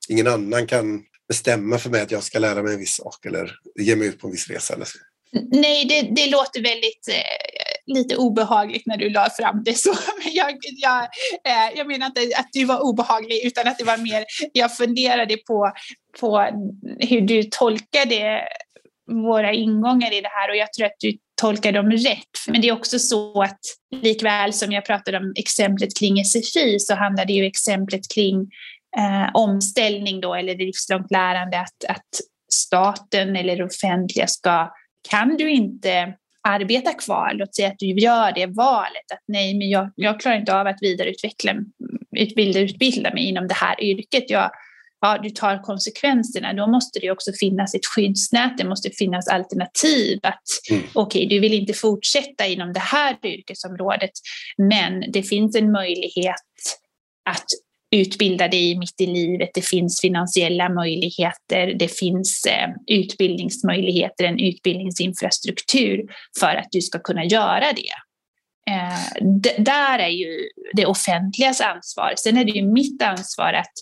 Ingen 0.09 0.27
annan 0.27 0.66
kan 0.66 1.03
bestämma 1.29 1.79
för 1.79 1.90
mig 1.90 2.01
att 2.01 2.11
jag 2.11 2.22
ska 2.22 2.38
lära 2.38 2.62
mig 2.62 2.72
en 2.75 2.81
viss 2.81 2.96
sak 2.96 3.27
eller 3.27 3.53
ge 3.81 3.96
mig 3.96 4.09
ut 4.09 4.18
på 4.18 4.27
en 4.27 4.33
viss 4.33 4.48
resa. 4.48 4.75
Eller 4.75 4.85
så. 4.85 4.98
Nej, 5.53 5.85
det, 5.85 6.03
det 6.03 6.31
låter 6.31 6.62
väldigt 6.62 7.09
eh, 7.09 7.94
lite 7.94 8.16
obehagligt 8.16 8.87
när 8.87 8.96
du 8.96 9.11
la 9.11 9.31
fram 9.31 9.62
det 9.64 9.79
så. 9.79 9.94
Jag, 10.33 10.59
jag, 10.62 11.03
eh, 11.44 11.77
jag 11.77 11.87
menar 11.87 12.07
inte 12.07 12.20
att 12.37 12.48
du 12.53 12.64
var 12.64 12.81
obehaglig 12.81 13.44
utan 13.44 13.68
att 13.68 13.79
det 13.79 13.85
var 13.85 13.96
mer, 13.96 14.25
jag 14.53 14.77
funderade 14.77 15.37
på, 15.37 15.72
på 16.20 16.48
hur 16.98 17.20
du 17.20 17.42
tolkade 17.42 18.48
våra 19.11 19.53
ingångar 19.53 20.12
i 20.14 20.20
det 20.20 20.29
här 20.29 20.51
och 20.51 20.57
jag 20.57 20.72
tror 20.72 20.87
att 20.87 20.96
du 20.98 21.18
tolkar 21.42 21.72
dem 21.72 21.90
rätt. 21.90 22.37
Men 22.48 22.61
det 22.61 22.68
är 22.68 22.72
också 22.72 22.98
så 22.98 23.42
att 23.42 23.61
likväl 24.02 24.52
som 24.52 24.72
jag 24.72 24.85
pratade 24.85 25.18
om 25.18 25.33
exemplet 25.37 25.98
kring 25.98 26.24
SFI 26.24 26.78
så 26.78 26.94
handlar 26.94 27.24
det 27.24 27.33
ju 27.33 27.44
exemplet 27.44 28.00
kring 28.14 28.50
eh, 28.98 29.31
omställning 29.35 30.20
då 30.20 30.35
eller 30.35 30.57
livslångt 30.57 31.11
lärande 31.11 31.61
att, 31.61 31.85
att 31.88 32.09
staten 32.52 33.37
eller 33.37 33.57
det 33.57 33.64
offentliga 33.64 34.26
ska, 34.26 34.72
kan 35.11 35.37
du 35.37 35.50
inte 35.50 36.14
arbeta 36.48 36.92
kvar, 36.92 37.33
låt 37.35 37.55
säga 37.55 37.68
att 37.68 37.78
du 37.78 37.87
gör 37.87 38.33
det 38.33 38.46
valet 38.46 39.12
att 39.12 39.24
nej, 39.28 39.55
men 39.55 39.70
jag, 39.70 39.92
jag 39.96 40.20
klarar 40.20 40.37
inte 40.37 40.61
av 40.61 40.66
att 40.66 40.83
vidareutveckla, 40.83 41.55
utbilda, 42.16 42.61
utbilda 42.61 43.14
mig 43.14 43.24
inom 43.24 43.48
det 43.48 43.55
här 43.55 43.85
yrket. 43.85 44.31
Jag, 44.31 44.50
ja, 45.02 45.18
du 45.22 45.30
tar 45.30 45.62
konsekvenserna, 45.62 46.52
då 46.52 46.66
måste 46.66 46.98
det 46.98 47.10
också 47.10 47.32
finnas 47.40 47.74
ett 47.74 47.86
skyddsnät, 47.86 48.58
det 48.58 48.64
måste 48.64 48.90
finnas 48.90 49.28
alternativ. 49.28 50.18
Att 50.22 50.42
mm. 50.70 50.82
okej, 50.94 51.26
okay, 51.26 51.36
du 51.36 51.40
vill 51.40 51.54
inte 51.54 51.72
fortsätta 51.72 52.46
inom 52.46 52.72
det 52.72 52.80
här 52.80 53.16
yrkesområdet, 53.24 54.10
men 54.58 55.12
det 55.12 55.22
finns 55.22 55.56
en 55.56 55.72
möjlighet 55.72 56.34
att 57.30 57.46
utbilda 57.96 58.48
dig 58.48 58.78
mitt 58.78 59.00
i 59.00 59.06
livet, 59.06 59.50
det 59.54 59.66
finns 59.66 60.00
finansiella 60.00 60.68
möjligheter, 60.68 61.74
det 61.78 61.88
finns 61.88 62.46
eh, 62.46 62.96
utbildningsmöjligheter, 62.98 64.24
en 64.24 64.38
utbildningsinfrastruktur 64.38 66.02
för 66.40 66.56
att 66.56 66.68
du 66.70 66.80
ska 66.80 66.98
kunna 66.98 67.24
göra 67.24 67.72
det. 67.72 67.92
Eh, 68.72 69.26
där 69.58 69.98
är 69.98 70.08
ju 70.08 70.48
det 70.72 70.86
offentligas 70.86 71.60
ansvar. 71.60 72.14
Sen 72.16 72.36
är 72.36 72.44
det 72.44 72.50
ju 72.50 72.62
mitt 72.62 73.02
ansvar 73.02 73.52
att 73.52 73.72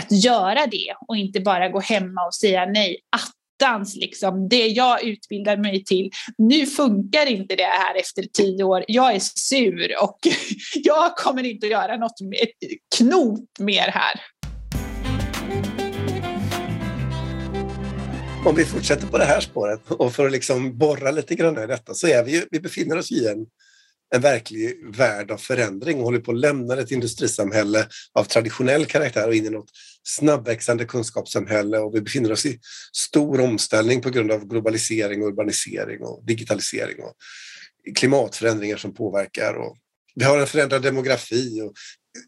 att 0.00 0.12
göra 0.24 0.66
det 0.66 0.94
och 1.08 1.16
inte 1.16 1.40
bara 1.40 1.68
gå 1.68 1.80
hemma 1.80 2.26
och 2.26 2.34
säga 2.34 2.66
nej. 2.66 3.00
Attans, 3.10 3.96
liksom, 3.96 4.48
det 4.48 4.66
jag 4.66 5.04
utbildar 5.04 5.56
mig 5.56 5.84
till, 5.84 6.10
nu 6.38 6.66
funkar 6.66 7.26
inte 7.26 7.56
det 7.56 7.62
här 7.62 7.94
efter 7.94 8.22
tio 8.32 8.64
år. 8.64 8.84
Jag 8.88 9.14
är 9.14 9.18
sur 9.20 10.02
och 10.02 10.18
jag 10.74 11.16
kommer 11.16 11.42
inte 11.42 11.66
att 11.66 11.72
göra 11.72 11.96
något 11.96 12.18
knop 12.96 13.48
mer 13.58 13.88
här. 13.88 14.20
Om 18.46 18.54
vi 18.54 18.64
fortsätter 18.64 19.06
på 19.06 19.18
det 19.18 19.24
här 19.24 19.40
spåret 19.40 19.90
och 19.90 20.12
för 20.12 20.26
att 20.26 20.32
liksom 20.32 20.78
borra 20.78 21.10
lite 21.10 21.34
grann 21.34 21.64
i 21.64 21.66
detta 21.66 21.94
så 21.94 22.06
är 22.06 22.24
vi, 22.24 22.32
ju, 22.32 22.42
vi 22.50 22.60
befinner 22.60 22.98
oss 22.98 23.12
i 23.12 23.26
en 23.26 23.46
en 24.14 24.20
verklig 24.20 24.96
värld 24.96 25.30
av 25.30 25.36
förändring 25.36 25.98
och 25.98 26.04
håller 26.04 26.20
på 26.20 26.30
att 26.30 26.38
lämna 26.38 26.76
ett 26.76 26.90
industrisamhälle 26.90 27.88
av 28.12 28.24
traditionell 28.24 28.86
karaktär 28.86 29.28
och 29.28 29.34
in 29.34 29.46
i 29.46 29.50
något 29.50 29.70
snabbväxande 30.02 30.84
kunskapssamhälle 30.84 31.78
och 31.78 31.94
vi 31.94 32.00
befinner 32.00 32.32
oss 32.32 32.46
i 32.46 32.60
stor 32.92 33.40
omställning 33.40 34.00
på 34.00 34.10
grund 34.10 34.32
av 34.32 34.48
globalisering, 34.48 35.22
urbanisering 35.22 36.02
och 36.02 36.24
digitalisering 36.26 37.02
och 37.02 37.14
klimatförändringar 37.96 38.76
som 38.76 38.94
påverkar. 38.94 39.54
Och 39.54 39.76
vi 40.14 40.24
har 40.24 40.38
en 40.38 40.46
förändrad 40.46 40.82
demografi. 40.82 41.60
Och, 41.60 41.72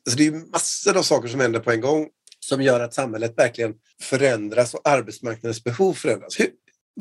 alltså 0.06 0.18
det 0.18 0.26
är 0.26 0.50
massor 0.52 0.96
av 0.96 1.02
saker 1.02 1.28
som 1.28 1.40
händer 1.40 1.60
på 1.60 1.70
en 1.70 1.80
gång 1.80 2.08
som 2.40 2.62
gör 2.62 2.80
att 2.80 2.94
samhället 2.94 3.34
verkligen 3.36 3.74
förändras 4.02 4.74
och 4.74 4.88
arbetsmarknadens 4.88 5.64
behov 5.64 5.94
förändras. 5.94 6.40
Hur, 6.40 6.50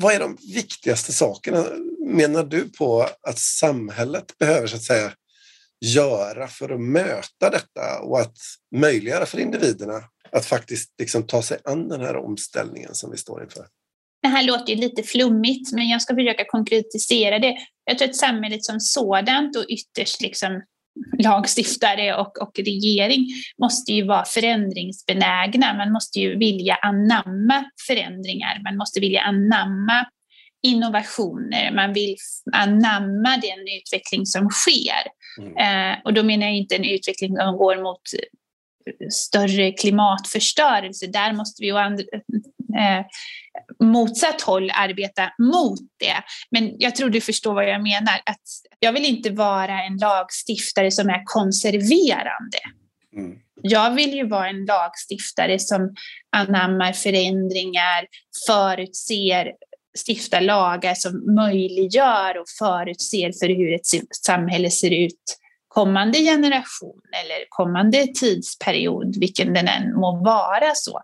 vad 0.00 0.14
är 0.14 0.20
de 0.20 0.38
viktigaste 0.54 1.12
sakerna, 1.12 1.64
menar 2.06 2.44
du, 2.44 2.70
på 2.70 3.08
att 3.22 3.38
samhället 3.38 4.38
behöver 4.38 4.66
så 4.66 4.76
att 4.76 4.82
säga 4.82 5.12
göra 5.80 6.48
för 6.48 6.74
att 6.74 6.80
möta 6.80 7.50
detta 7.50 8.00
och 8.02 8.20
att 8.20 8.36
möjliggöra 8.76 9.26
för 9.26 9.38
individerna 9.38 10.02
att 10.32 10.46
faktiskt 10.46 10.94
liksom 10.98 11.26
ta 11.26 11.42
sig 11.42 11.58
an 11.64 11.88
den 11.88 12.00
här 12.00 12.16
omställningen 12.16 12.94
som 12.94 13.10
vi 13.10 13.16
står 13.16 13.42
inför? 13.42 13.66
Det 14.22 14.28
här 14.28 14.42
låter 14.42 14.72
ju 14.72 14.80
lite 14.80 15.02
flummigt, 15.02 15.72
men 15.72 15.88
jag 15.88 16.02
ska 16.02 16.14
försöka 16.14 16.44
konkretisera 16.44 17.38
det. 17.38 17.56
Jag 17.84 17.98
tror 17.98 18.08
att 18.08 18.16
samhället 18.16 18.64
som 18.64 18.80
sådant 18.80 19.56
och 19.56 19.64
ytterst 19.68 20.20
liksom 20.20 20.62
lagstiftare 21.18 22.14
och, 22.14 22.42
och 22.42 22.58
regering 22.58 23.26
måste 23.60 23.92
ju 23.92 24.06
vara 24.06 24.24
förändringsbenägna. 24.24 25.74
Man 25.74 25.92
måste 25.92 26.20
ju 26.20 26.38
vilja 26.38 26.74
anamma 26.74 27.64
förändringar. 27.86 28.60
Man 28.64 28.76
måste 28.76 29.00
vilja 29.00 29.20
anamma 29.20 30.06
innovationer. 30.62 31.72
Man 31.74 31.92
vill 31.92 32.16
anamma 32.52 33.36
den 33.36 33.78
utveckling 33.78 34.26
som 34.26 34.48
sker. 34.50 35.06
Mm. 35.38 35.56
Eh, 35.56 35.98
och 36.04 36.14
då 36.14 36.22
menar 36.22 36.46
jag 36.46 36.56
inte 36.56 36.76
en 36.76 36.84
utveckling 36.84 37.36
som 37.36 37.56
går 37.56 37.82
mot 37.82 38.02
större 39.12 39.72
klimatförstörelse. 39.72 41.06
Där 41.06 41.32
måste 41.32 41.62
vi 41.62 41.66
ju 41.66 41.78
eh, 42.76 43.04
motsatt 43.86 44.42
håll 44.42 44.70
arbeta 44.74 45.30
mot 45.38 45.80
det. 45.98 46.16
Men 46.50 46.72
jag 46.78 46.96
tror 46.96 47.10
du 47.10 47.20
förstår 47.20 47.54
vad 47.54 47.68
jag 47.68 47.82
menar. 47.82 48.14
Att 48.26 48.42
jag 48.78 48.92
vill 48.92 49.04
inte 49.04 49.30
vara 49.30 49.82
en 49.82 49.96
lagstiftare 49.96 50.90
som 50.90 51.08
är 51.08 51.22
konserverande. 51.24 52.58
Mm. 53.16 53.38
Jag 53.62 53.90
vill 53.90 54.14
ju 54.14 54.28
vara 54.28 54.48
en 54.48 54.64
lagstiftare 54.64 55.58
som 55.58 55.94
anammar 56.36 56.92
förändringar, 56.92 58.06
förutser, 58.46 59.52
stiftar 60.06 60.40
lagar 60.40 60.94
som 60.94 61.34
möjliggör 61.34 62.38
och 62.38 62.48
förutser 62.58 63.32
för 63.40 63.48
hur 63.56 63.74
ett 63.74 63.86
samhälle 64.26 64.70
ser 64.70 64.90
ut 64.90 65.38
kommande 65.68 66.18
generation 66.18 67.00
eller 67.22 67.44
kommande 67.48 68.06
tidsperiod, 68.06 69.16
vilken 69.20 69.54
den 69.54 69.68
än 69.68 69.94
må 69.94 70.24
vara. 70.24 70.74
så. 70.74 71.00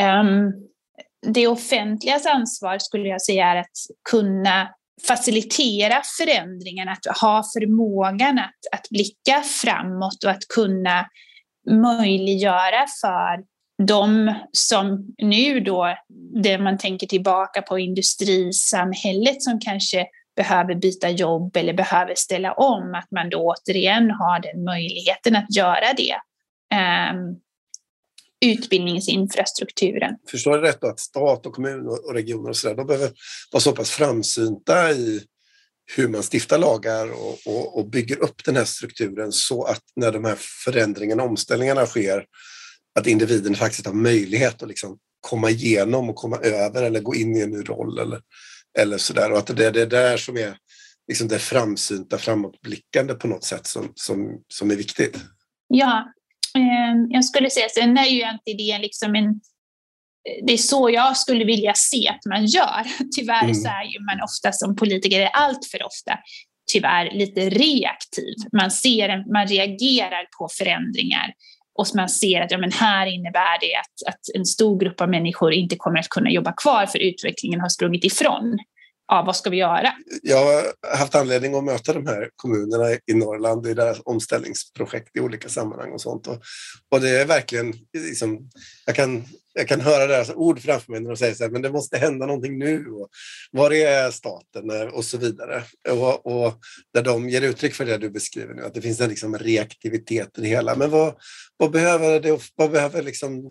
Um, 0.00 0.52
det 1.34 1.46
offentligas 1.46 2.26
ansvar 2.26 2.78
skulle 2.78 3.08
jag 3.08 3.22
säga 3.22 3.46
är 3.46 3.56
att 3.56 3.76
kunna 4.10 4.68
facilitera 5.06 6.02
förändringen, 6.18 6.88
att 6.88 7.18
ha 7.20 7.44
förmågan 7.54 8.38
att, 8.38 8.60
att 8.72 8.88
blicka 8.90 9.42
framåt 9.42 10.24
och 10.24 10.30
att 10.30 10.48
kunna 10.54 11.06
möjliggöra 11.70 12.86
för 13.00 13.44
de 13.86 14.34
som 14.52 15.14
nu 15.18 15.60
då, 15.60 15.96
det 16.42 16.58
man 16.58 16.78
tänker 16.78 17.06
tillbaka 17.06 17.62
på 17.62 17.78
industrisamhället 17.78 19.42
som 19.42 19.60
kanske 19.60 20.06
behöver 20.36 20.74
byta 20.74 21.10
jobb 21.10 21.56
eller 21.56 21.72
behöver 21.72 22.14
ställa 22.16 22.52
om, 22.52 22.94
att 22.94 23.10
man 23.10 23.30
då 23.30 23.38
återigen 23.38 24.10
har 24.10 24.40
den 24.40 24.64
möjligheten 24.64 25.36
att 25.36 25.56
göra 25.56 25.92
det. 25.96 26.14
Um, 26.76 27.40
utbildningsinfrastrukturen. 28.52 30.14
Förstår 30.30 30.54
jag 30.54 30.64
rätt 30.64 30.80
då 30.80 30.86
att 30.86 31.00
stat 31.00 31.46
och 31.46 31.52
kommun 31.52 31.86
och 31.86 32.14
regioner 32.14 32.48
och 32.48 32.56
så 32.56 32.68
där, 32.68 32.74
de 32.74 32.86
behöver 32.86 33.10
vara 33.52 33.60
så 33.60 33.72
pass 33.72 33.90
framsynta 33.90 34.92
i 34.92 35.22
hur 35.96 36.08
man 36.08 36.22
stiftar 36.22 36.58
lagar 36.58 37.12
och, 37.12 37.38
och, 37.46 37.78
och, 37.78 37.90
bygger 37.90 38.18
upp 38.18 38.44
den 38.44 38.56
här 38.56 38.64
strukturen 38.64 39.32
så 39.32 39.64
att 39.64 39.82
när 39.96 40.12
de 40.12 40.24
här 40.24 40.36
förändringarna, 40.64 41.22
omställningarna 41.22 41.86
sker, 41.86 42.24
att 42.98 43.06
individen 43.06 43.54
faktiskt 43.54 43.86
har 43.86 43.94
möjlighet 43.94 44.62
att 44.62 44.68
liksom 44.68 44.98
komma 45.20 45.50
igenom 45.50 46.10
och 46.10 46.16
komma 46.16 46.36
över 46.36 46.82
eller 46.82 47.00
gå 47.00 47.14
in 47.14 47.36
i 47.36 47.40
en 47.40 47.50
ny 47.50 47.62
roll 47.62 47.98
eller, 47.98 48.20
eller 48.78 48.98
sådär. 48.98 49.32
Och 49.32 49.38
att 49.38 49.56
det 49.56 49.66
är 49.66 49.72
det 49.72 49.86
där 49.86 50.16
som 50.16 50.36
är 50.36 50.56
liksom 51.08 51.28
det 51.28 51.38
framsynta, 51.38 52.18
framåtblickande 52.18 53.14
på 53.14 53.28
något 53.28 53.44
sätt 53.44 53.66
som, 53.66 53.92
som, 53.94 54.42
som 54.48 54.70
är 54.70 54.76
viktigt. 54.76 55.18
Ja, 55.68 56.12
jag 57.10 57.24
skulle 57.24 57.50
säga, 57.50 57.68
sen 57.68 57.98
är 57.98 58.06
ju 58.06 58.30
inte 58.30 58.64
det 58.64 58.78
liksom 58.78 59.14
en 59.14 59.40
det 60.46 60.52
är 60.52 60.56
så 60.56 60.90
jag 60.90 61.16
skulle 61.16 61.44
vilja 61.44 61.74
se 61.74 62.08
att 62.08 62.26
man 62.28 62.46
gör. 62.46 62.86
Tyvärr 63.16 63.44
mm. 63.44 63.54
så 63.54 63.68
är 63.68 63.84
ju 63.84 64.00
man 64.00 64.20
ofta 64.24 64.52
som 64.52 64.76
politiker, 64.76 65.30
allt 65.32 65.66
för 65.66 65.86
ofta, 65.86 66.18
tyvärr 66.72 67.10
lite 67.10 67.40
reaktiv. 67.40 68.34
Man, 68.52 68.70
ser, 68.70 69.32
man 69.32 69.46
reagerar 69.46 70.26
på 70.38 70.48
förändringar 70.58 71.34
och 71.78 71.86
man 71.94 72.08
ser 72.08 72.40
att 72.40 72.50
ja, 72.50 72.58
men 72.58 72.72
här 72.72 73.06
innebär 73.06 73.60
det 73.60 73.74
att, 73.76 74.14
att 74.14 74.20
en 74.34 74.44
stor 74.44 74.80
grupp 74.80 75.00
av 75.00 75.10
människor 75.10 75.52
inte 75.52 75.76
kommer 75.76 75.98
att 75.98 76.08
kunna 76.08 76.30
jobba 76.30 76.52
kvar 76.52 76.86
för 76.86 76.98
utvecklingen 76.98 77.60
har 77.60 77.68
sprungit 77.68 78.04
ifrån 78.04 78.58
ja, 79.08 79.22
vad 79.26 79.36
ska 79.36 79.50
vi 79.50 79.56
göra? 79.56 79.92
Jag 80.22 80.44
har 80.44 80.96
haft 80.96 81.14
anledning 81.14 81.54
att 81.54 81.64
möta 81.64 81.92
de 81.92 82.06
här 82.06 82.30
kommunerna 82.36 82.92
i 83.06 83.14
Norrland 83.14 83.66
i 83.66 83.74
deras 83.74 84.00
omställningsprojekt 84.04 85.16
i 85.16 85.20
olika 85.20 85.48
sammanhang 85.48 85.92
och 85.92 86.00
sånt. 86.00 86.26
Och, 86.26 86.38
och 86.90 87.00
det 87.00 87.20
är 87.20 87.26
verkligen, 87.26 87.74
liksom, 87.92 88.50
jag, 88.86 88.96
kan, 88.96 89.24
jag 89.54 89.68
kan 89.68 89.80
höra 89.80 90.06
deras 90.06 90.30
ord 90.30 90.60
framför 90.60 90.92
mig 90.92 91.00
när 91.00 91.10
de 91.10 91.16
säger 91.16 91.34
så 91.34 91.44
här, 91.44 91.50
men 91.50 91.62
det 91.62 91.72
måste 91.72 91.98
hända 91.98 92.26
någonting 92.26 92.58
nu. 92.58 92.86
Och 92.86 93.08
var 93.50 93.72
är 93.72 94.10
staten? 94.10 94.70
Och 94.92 95.04
så 95.04 95.18
vidare. 95.18 95.62
Och, 95.90 96.26
och 96.26 96.54
där 96.94 97.02
de 97.02 97.28
ger 97.28 97.42
uttryck 97.42 97.74
för 97.74 97.84
det 97.84 97.98
du 97.98 98.10
beskriver 98.10 98.54
nu, 98.54 98.64
att 98.64 98.74
det 98.74 98.82
finns 98.82 99.00
en 99.00 99.08
liksom 99.10 99.38
reaktivitet 99.38 100.38
i 100.38 100.40
det 100.40 100.48
hela. 100.48 100.76
Men 100.76 100.90
vad, 100.90 101.14
vad 101.56 101.70
behöver, 101.70 102.20
det, 102.20 102.40
vad 102.54 102.70
behöver 102.70 103.02
liksom 103.02 103.50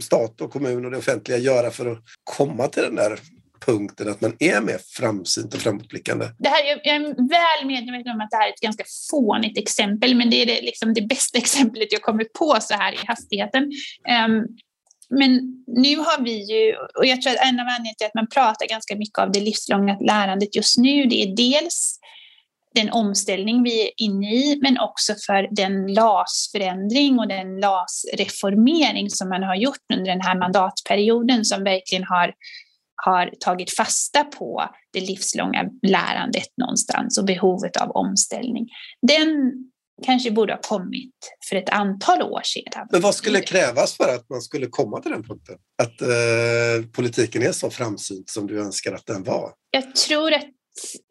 stat 0.00 0.40
och 0.40 0.52
kommun 0.52 0.84
och 0.84 0.90
det 0.90 0.96
offentliga 0.96 1.38
göra 1.38 1.70
för 1.70 1.86
att 1.86 1.98
komma 2.24 2.68
till 2.68 2.82
den 2.82 2.94
där 2.94 3.20
punkten 3.66 4.08
att 4.08 4.20
man 4.20 4.36
är 4.38 4.60
mer 4.60 4.78
framsynt 4.96 5.54
och 5.54 5.60
framåtblickande? 5.60 6.26
Det 6.38 6.48
här, 6.48 6.64
jag 6.64 6.86
är 6.86 7.00
väl 7.28 7.66
medveten 7.66 8.12
om 8.12 8.20
att 8.20 8.30
det 8.30 8.36
här 8.36 8.48
är 8.48 8.52
ett 8.52 8.60
ganska 8.60 8.84
fånigt 9.10 9.58
exempel, 9.58 10.14
men 10.14 10.30
det 10.30 10.42
är 10.42 10.46
det, 10.46 10.60
liksom 10.60 10.94
det 10.94 11.02
bästa 11.02 11.38
exemplet 11.44 11.92
jag 11.92 12.02
kommer 12.02 12.24
på 12.24 12.56
så 12.60 12.74
här 12.74 12.92
i 12.92 13.06
hastigheten. 13.06 13.62
Um, 14.26 14.46
men 15.10 15.40
nu 15.66 15.96
har 15.96 16.24
vi 16.24 16.52
ju, 16.52 16.74
och 16.98 17.06
jag 17.06 17.22
tror 17.22 17.32
att 17.32 17.48
en 17.48 17.60
av 17.60 17.66
anledningarna 17.66 17.94
till 17.98 18.06
att 18.06 18.14
man 18.14 18.28
pratar 18.28 18.66
ganska 18.66 18.96
mycket 18.96 19.18
av 19.18 19.32
det 19.32 19.40
livslånga 19.40 19.98
lärandet 20.00 20.56
just 20.56 20.78
nu, 20.78 21.04
det 21.04 21.22
är 21.22 21.36
dels 21.36 21.98
den 22.74 22.90
omställning 22.90 23.62
vi 23.62 23.82
är 23.82 23.90
inne 23.96 24.34
i, 24.34 24.58
men 24.62 24.78
också 24.78 25.14
för 25.26 25.48
den 25.50 25.94
LAS-förändring 25.94 27.18
och 27.18 27.28
den 27.28 27.60
LAS-reformering 27.60 29.10
som 29.10 29.28
man 29.28 29.42
har 29.42 29.54
gjort 29.54 29.84
under 29.94 30.10
den 30.10 30.20
här 30.20 30.38
mandatperioden 30.38 31.44
som 31.44 31.64
verkligen 31.64 32.04
har 32.04 32.32
har 33.04 33.30
tagit 33.40 33.76
fasta 33.76 34.24
på 34.24 34.70
det 34.92 35.00
livslånga 35.00 35.70
lärandet 35.86 36.48
någonstans 36.56 37.18
och 37.18 37.24
behovet 37.24 37.76
av 37.76 37.90
omställning. 37.90 38.68
Den 39.02 39.52
kanske 40.06 40.30
borde 40.30 40.52
ha 40.52 40.60
kommit 40.60 41.14
för 41.48 41.56
ett 41.56 41.68
antal 41.68 42.22
år 42.22 42.40
sedan. 42.44 42.86
Men 42.90 43.00
vad 43.00 43.14
skulle 43.14 43.40
krävas 43.40 43.96
för 43.96 44.14
att 44.14 44.30
man 44.30 44.40
skulle 44.42 44.66
komma 44.66 45.00
till 45.00 45.10
den 45.10 45.22
punkten? 45.22 45.56
Att 45.82 46.00
eh, 46.00 46.88
politiken 46.92 47.42
är 47.42 47.52
så 47.52 47.70
framsynt 47.70 48.30
som 48.30 48.46
du 48.46 48.60
önskar 48.60 48.92
att 48.92 49.06
den 49.06 49.22
var? 49.22 49.52
Jag 49.70 49.94
tror 49.94 50.32
att 50.32 50.46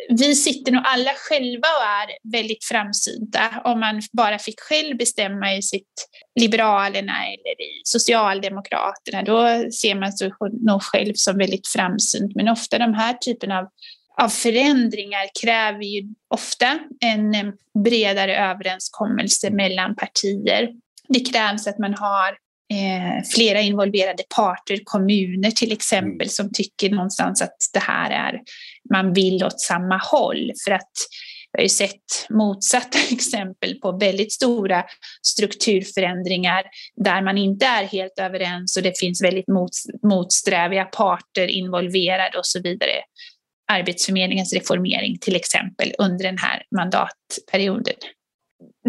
vi 0.10 0.36
sitter 0.36 0.72
nog 0.72 0.82
alla 0.86 1.12
själva 1.16 1.68
och 1.68 1.86
är 1.86 2.32
väldigt 2.32 2.64
framsynta. 2.64 3.62
Om 3.64 3.80
man 3.80 4.02
bara 4.12 4.40
fick 4.40 4.60
själv 4.60 4.98
bestämma 4.98 5.56
i 5.56 5.62
sitt 5.62 6.10
Liberalerna 6.40 7.26
eller 7.26 7.62
i 7.62 7.82
Socialdemokraterna, 7.84 9.24
då 9.24 9.72
ser 9.72 9.96
man 9.96 10.14
sig 10.14 10.32
nog 10.62 10.84
själv 10.84 11.14
som 11.16 11.38
väldigt 11.38 11.68
framsynt. 11.68 12.36
Men 12.36 12.50
ofta 12.50 12.78
de 12.78 12.94
här 12.94 13.14
typen 13.14 13.52
av, 13.52 13.68
av 14.22 14.30
förändringar 14.30 15.30
kräver 15.42 15.84
ju 15.84 16.14
ofta 16.28 16.80
en 17.00 17.54
bredare 17.84 18.38
överenskommelse 18.38 19.50
mellan 19.50 19.96
partier. 19.96 20.70
Det 21.10 21.20
krävs 21.20 21.68
att 21.68 21.80
man 21.80 21.94
har 21.94 22.38
eh, 22.74 23.24
flera 23.36 23.62
involverade 23.62 24.24
parter, 24.36 24.80
kommuner 24.84 25.52
till 25.52 25.72
exempel, 25.72 26.30
som 26.30 26.52
tycker 26.54 26.90
någonstans 26.90 27.42
att 27.42 27.58
det 27.74 27.80
här 27.80 28.12
är, 28.12 28.40
man 28.94 29.14
vill 29.14 29.44
åt 29.44 29.62
samma 29.62 29.98
håll. 29.98 30.52
För 30.66 30.72
att 30.72 30.92
vi 31.54 31.60
har 31.60 31.64
ju 31.64 31.70
sett 31.70 32.30
motsatta 32.30 32.98
exempel 33.12 33.76
på 33.76 33.92
väldigt 33.92 34.34
stora 34.34 34.84
strukturförändringar 35.22 36.64
där 36.96 37.22
man 37.22 37.38
inte 37.38 37.66
är 37.66 37.84
helt 37.84 38.20
överens 38.20 38.78
och 38.78 38.84
det 38.84 39.00
finns 39.00 39.24
väldigt 39.24 39.48
mot, 39.48 39.72
motsträviga 40.04 40.86
parter 40.86 41.48
involverade 41.48 42.38
och 42.38 42.46
så 42.46 42.62
vidare. 42.62 42.92
Arbetsförmedlingens 43.72 44.54
reformering 44.54 45.18
till 45.20 45.36
exempel 45.36 45.94
under 45.98 46.24
den 46.24 46.38
här 46.38 46.64
mandatperioden 46.76 47.96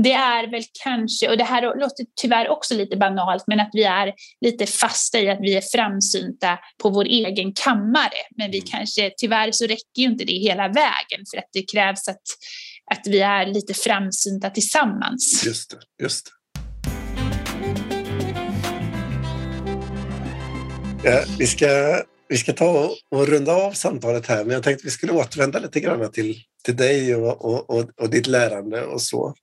det 0.02 0.12
är 0.12 0.50
väl 0.50 0.62
kanske, 0.84 1.28
och 1.30 1.36
det 1.36 1.44
här 1.44 1.62
låter 1.62 2.06
tyvärr 2.20 2.48
också 2.48 2.74
lite 2.74 2.96
banalt, 2.96 3.44
men 3.46 3.60
att 3.60 3.70
vi 3.72 3.84
är 3.84 4.12
lite 4.40 4.66
fasta 4.66 5.20
i 5.20 5.30
att 5.30 5.38
vi 5.40 5.56
är 5.56 5.60
framsynta 5.60 6.58
på 6.82 6.90
vår 6.90 7.04
egen 7.04 7.52
kammare. 7.52 8.20
Men 8.36 8.50
vi 8.50 8.58
mm. 8.58 8.70
kanske, 8.70 9.10
tyvärr 9.16 9.52
så 9.52 9.64
räcker 9.64 9.98
ju 9.98 10.04
inte 10.04 10.24
det 10.24 10.32
hela 10.32 10.68
vägen 10.68 11.24
för 11.30 11.38
att 11.38 11.48
det 11.52 11.62
krävs 11.72 12.08
att, 12.08 12.22
att 12.90 13.06
vi 13.06 13.20
är 13.20 13.46
lite 13.46 13.74
framsynta 13.74 14.50
tillsammans. 14.50 15.42
Just 15.46 15.70
det, 15.70 16.04
just 16.04 16.26
det. 16.26 16.30
Ja, 21.04 21.24
vi, 21.38 21.46
ska, 21.46 22.02
vi 22.28 22.36
ska 22.36 22.52
ta 22.52 22.90
och 23.10 23.28
runda 23.28 23.52
av 23.52 23.72
samtalet 23.72 24.26
här, 24.26 24.44
men 24.44 24.54
jag 24.54 24.62
tänkte 24.62 24.82
att 24.82 24.86
vi 24.86 24.90
skulle 24.90 25.12
återvända 25.12 25.58
lite 25.58 25.80
grann 25.80 26.12
till, 26.12 26.40
till 26.64 26.76
dig 26.76 27.14
och, 27.14 27.44
och, 27.44 27.70
och, 27.70 27.90
och 28.00 28.10
ditt 28.10 28.26
lärande 28.26 28.84
och 28.84 29.02
så. 29.02 29.34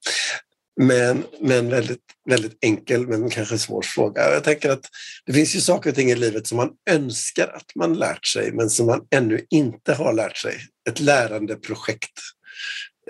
Men, 0.81 1.23
men 1.39 1.69
väldigt, 1.69 1.99
väldigt 2.29 2.57
enkel, 2.61 3.07
men 3.07 3.29
kanske 3.29 3.57
svår 3.57 3.81
fråga. 3.81 4.33
Jag 4.33 4.43
tänker 4.43 4.69
att 4.69 4.85
det 5.25 5.33
finns 5.33 5.55
ju 5.55 5.61
saker 5.61 5.89
och 5.89 5.95
ting 5.95 6.11
i 6.11 6.15
livet 6.15 6.47
som 6.47 6.57
man 6.57 6.71
önskar 6.89 7.47
att 7.47 7.75
man 7.75 7.93
lärt 7.93 8.25
sig, 8.25 8.51
men 8.51 8.69
som 8.69 8.85
man 8.85 9.01
ännu 9.15 9.45
inte 9.49 9.93
har 9.93 10.13
lärt 10.13 10.37
sig. 10.37 10.57
Ett 10.89 10.99
lärandeprojekt 10.99 12.19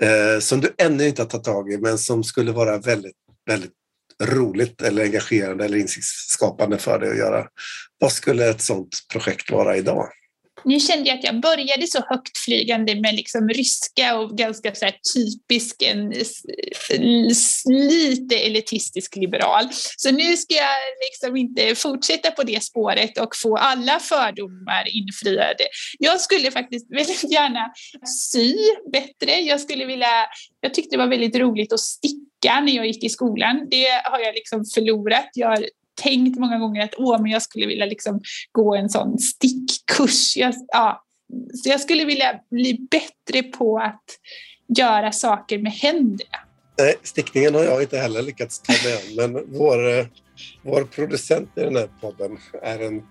eh, 0.02 0.38
som 0.40 0.60
du 0.60 0.74
ännu 0.78 1.06
inte 1.06 1.22
har 1.22 1.28
tagit 1.28 1.44
tag 1.44 1.72
i, 1.72 1.78
men 1.78 1.98
som 1.98 2.24
skulle 2.24 2.52
vara 2.52 2.78
väldigt, 2.78 3.16
väldigt 3.46 3.72
roligt 4.22 4.82
eller 4.82 5.02
engagerande 5.02 5.64
eller 5.64 5.78
insiktsskapande 5.78 6.78
för 6.78 6.98
dig 6.98 7.10
att 7.10 7.18
göra. 7.18 7.46
Vad 7.98 8.12
skulle 8.12 8.50
ett 8.50 8.60
sådant 8.60 8.96
projekt 9.12 9.50
vara 9.50 9.76
idag? 9.76 10.08
Nu 10.64 10.80
kände 10.80 11.08
jag 11.08 11.18
att 11.18 11.24
jag 11.24 11.40
började 11.40 11.86
så 11.86 11.98
högtflygande 12.08 12.94
med 12.94 13.14
liksom 13.14 13.48
ryska 13.48 14.18
och 14.18 14.38
ganska 14.38 14.74
så 14.74 14.86
typisk, 15.14 15.82
en 15.82 16.12
lite 17.68 18.36
elitistisk 18.36 19.16
liberal. 19.16 19.68
Så 19.96 20.10
nu 20.10 20.36
ska 20.36 20.54
jag 20.54 20.76
liksom 21.00 21.36
inte 21.36 21.74
fortsätta 21.74 22.30
på 22.30 22.42
det 22.42 22.62
spåret 22.62 23.18
och 23.18 23.36
få 23.42 23.56
alla 23.56 23.98
fördomar 23.98 24.88
infriade. 24.88 25.64
Jag 25.98 26.20
skulle 26.20 26.50
faktiskt 26.50 26.90
väldigt 26.96 27.32
gärna 27.32 27.72
sy 28.06 28.54
bättre. 28.92 29.40
Jag 29.40 29.60
skulle 29.60 29.84
vilja, 29.84 30.26
jag 30.60 30.74
tyckte 30.74 30.96
det 30.96 31.02
var 31.02 31.10
väldigt 31.10 31.36
roligt 31.36 31.72
att 31.72 31.80
sticka 31.80 32.60
när 32.60 32.72
jag 32.72 32.86
gick 32.86 33.04
i 33.04 33.08
skolan. 33.08 33.66
Det 33.70 33.88
har 34.04 34.18
jag 34.18 34.34
liksom 34.34 34.64
förlorat. 34.74 35.30
Jag 35.34 35.64
tänkt 35.94 36.38
många 36.38 36.58
gånger 36.58 36.84
att 36.84 36.94
Åh, 36.96 37.22
men 37.22 37.30
jag 37.30 37.42
skulle 37.42 37.66
vilja 37.66 37.86
liksom 37.86 38.20
gå 38.52 38.74
en 38.74 38.88
sån 38.88 39.18
stickkurs. 39.18 40.36
Jag, 40.36 40.54
ja, 40.68 41.04
så 41.54 41.68
jag 41.68 41.80
skulle 41.80 42.04
vilja 42.04 42.40
bli 42.50 42.86
bättre 42.90 43.42
på 43.42 43.78
att 43.78 44.04
göra 44.78 45.12
saker 45.12 45.58
med 45.58 45.72
händerna. 45.72 46.38
Nej, 46.78 46.94
stickningen 47.02 47.54
har 47.54 47.64
jag 47.64 47.82
inte 47.82 47.98
heller 47.98 48.22
lyckats 48.22 48.58
ta 48.58 48.72
mig 48.72 48.92
an, 48.94 49.32
men 49.32 49.58
vår, 49.58 49.98
eh, 49.98 50.06
vår 50.62 50.84
producent 50.84 51.50
i 51.56 51.60
den 51.60 51.76
här 51.76 51.88
podden 52.00 52.38
är 52.62 52.78
en, 52.78 53.02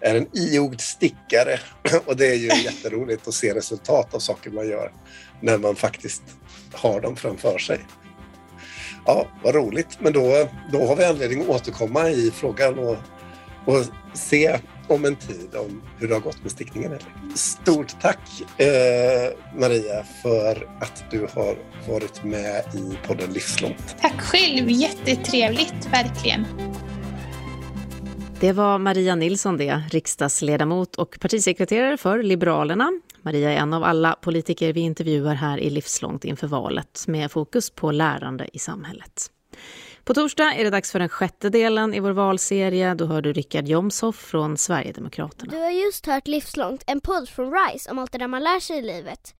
är 0.00 0.14
en 0.14 0.26
iogd 0.32 0.80
stickare 0.80 1.58
och 2.06 2.16
det 2.16 2.26
är 2.26 2.34
ju 2.34 2.62
jätteroligt 2.62 3.28
att 3.28 3.34
se 3.34 3.54
resultat 3.54 4.14
av 4.14 4.18
saker 4.18 4.50
man 4.50 4.68
gör 4.68 4.92
när 5.40 5.58
man 5.58 5.76
faktiskt 5.76 6.22
har 6.72 7.00
dem 7.00 7.16
framför 7.16 7.58
sig. 7.58 7.80
Ja, 9.08 9.26
vad 9.42 9.54
roligt. 9.54 9.98
Men 10.00 10.12
då, 10.12 10.48
då 10.72 10.86
har 10.86 10.96
vi 10.96 11.04
anledning 11.04 11.40
att 11.42 11.48
återkomma 11.48 12.10
i 12.10 12.30
frågan 12.30 12.78
och, 12.78 12.96
och 13.64 13.84
se 14.12 14.58
om 14.88 15.04
en 15.04 15.16
tid 15.16 15.54
om 15.54 15.82
hur 15.98 16.08
det 16.08 16.14
har 16.14 16.20
gått 16.20 16.42
med 16.42 16.50
stickningen. 16.50 16.98
Stort 17.34 18.00
tack 18.00 18.18
eh, 18.56 19.58
Maria 19.60 20.04
för 20.22 20.68
att 20.80 21.04
du 21.10 21.20
har 21.34 21.58
varit 21.88 22.24
med 22.24 22.64
i 22.74 23.06
podden 23.06 23.32
Livslångt. 23.32 23.96
Tack 24.00 24.20
själv, 24.20 24.70
jättetrevligt 24.70 25.86
verkligen. 25.92 26.46
Det 28.40 28.52
var 28.52 28.78
Maria 28.78 29.14
Nilsson 29.14 29.56
det, 29.56 29.82
riksdagsledamot 29.90 30.96
och 30.96 31.18
partisekreterare 31.20 31.96
för 31.96 32.22
Liberalerna. 32.22 32.92
Maria 33.22 33.52
är 33.52 33.56
en 33.56 33.74
av 33.74 33.84
alla 33.84 34.12
politiker 34.12 34.72
vi 34.72 34.80
intervjuar 34.80 35.34
här 35.34 35.58
i 35.58 35.70
Livslångt 35.70 36.24
inför 36.24 36.46
valet 36.46 37.04
med 37.06 37.32
fokus 37.32 37.70
på 37.70 37.90
lärande 37.90 38.48
i 38.52 38.58
samhället. 38.58 39.30
På 40.04 40.14
torsdag 40.14 40.54
är 40.54 40.64
det 40.64 40.70
dags 40.70 40.92
för 40.92 40.98
den 40.98 41.08
sjätte 41.08 41.50
delen 41.50 41.94
i 41.94 42.00
vår 42.00 42.10
valserie. 42.10 42.94
Då 42.94 43.06
hör 43.06 43.22
du 43.22 43.32
Richard 43.32 43.68
Jomshoff 43.68 44.16
från 44.16 44.56
Sverigedemokraterna. 44.56 45.52
Du 45.52 45.58
har 45.58 45.70
just 45.70 46.06
hört 46.06 46.26
Livslångt, 46.26 46.84
en 46.86 47.00
podd 47.00 47.28
från 47.28 47.52
RISE 47.52 47.90
om 47.90 47.98
allt 47.98 48.12
det 48.12 48.18
där 48.18 48.28
man 48.28 48.44
lär 48.44 48.60
sig 48.60 48.78
i 48.78 48.82
livet. 48.82 49.34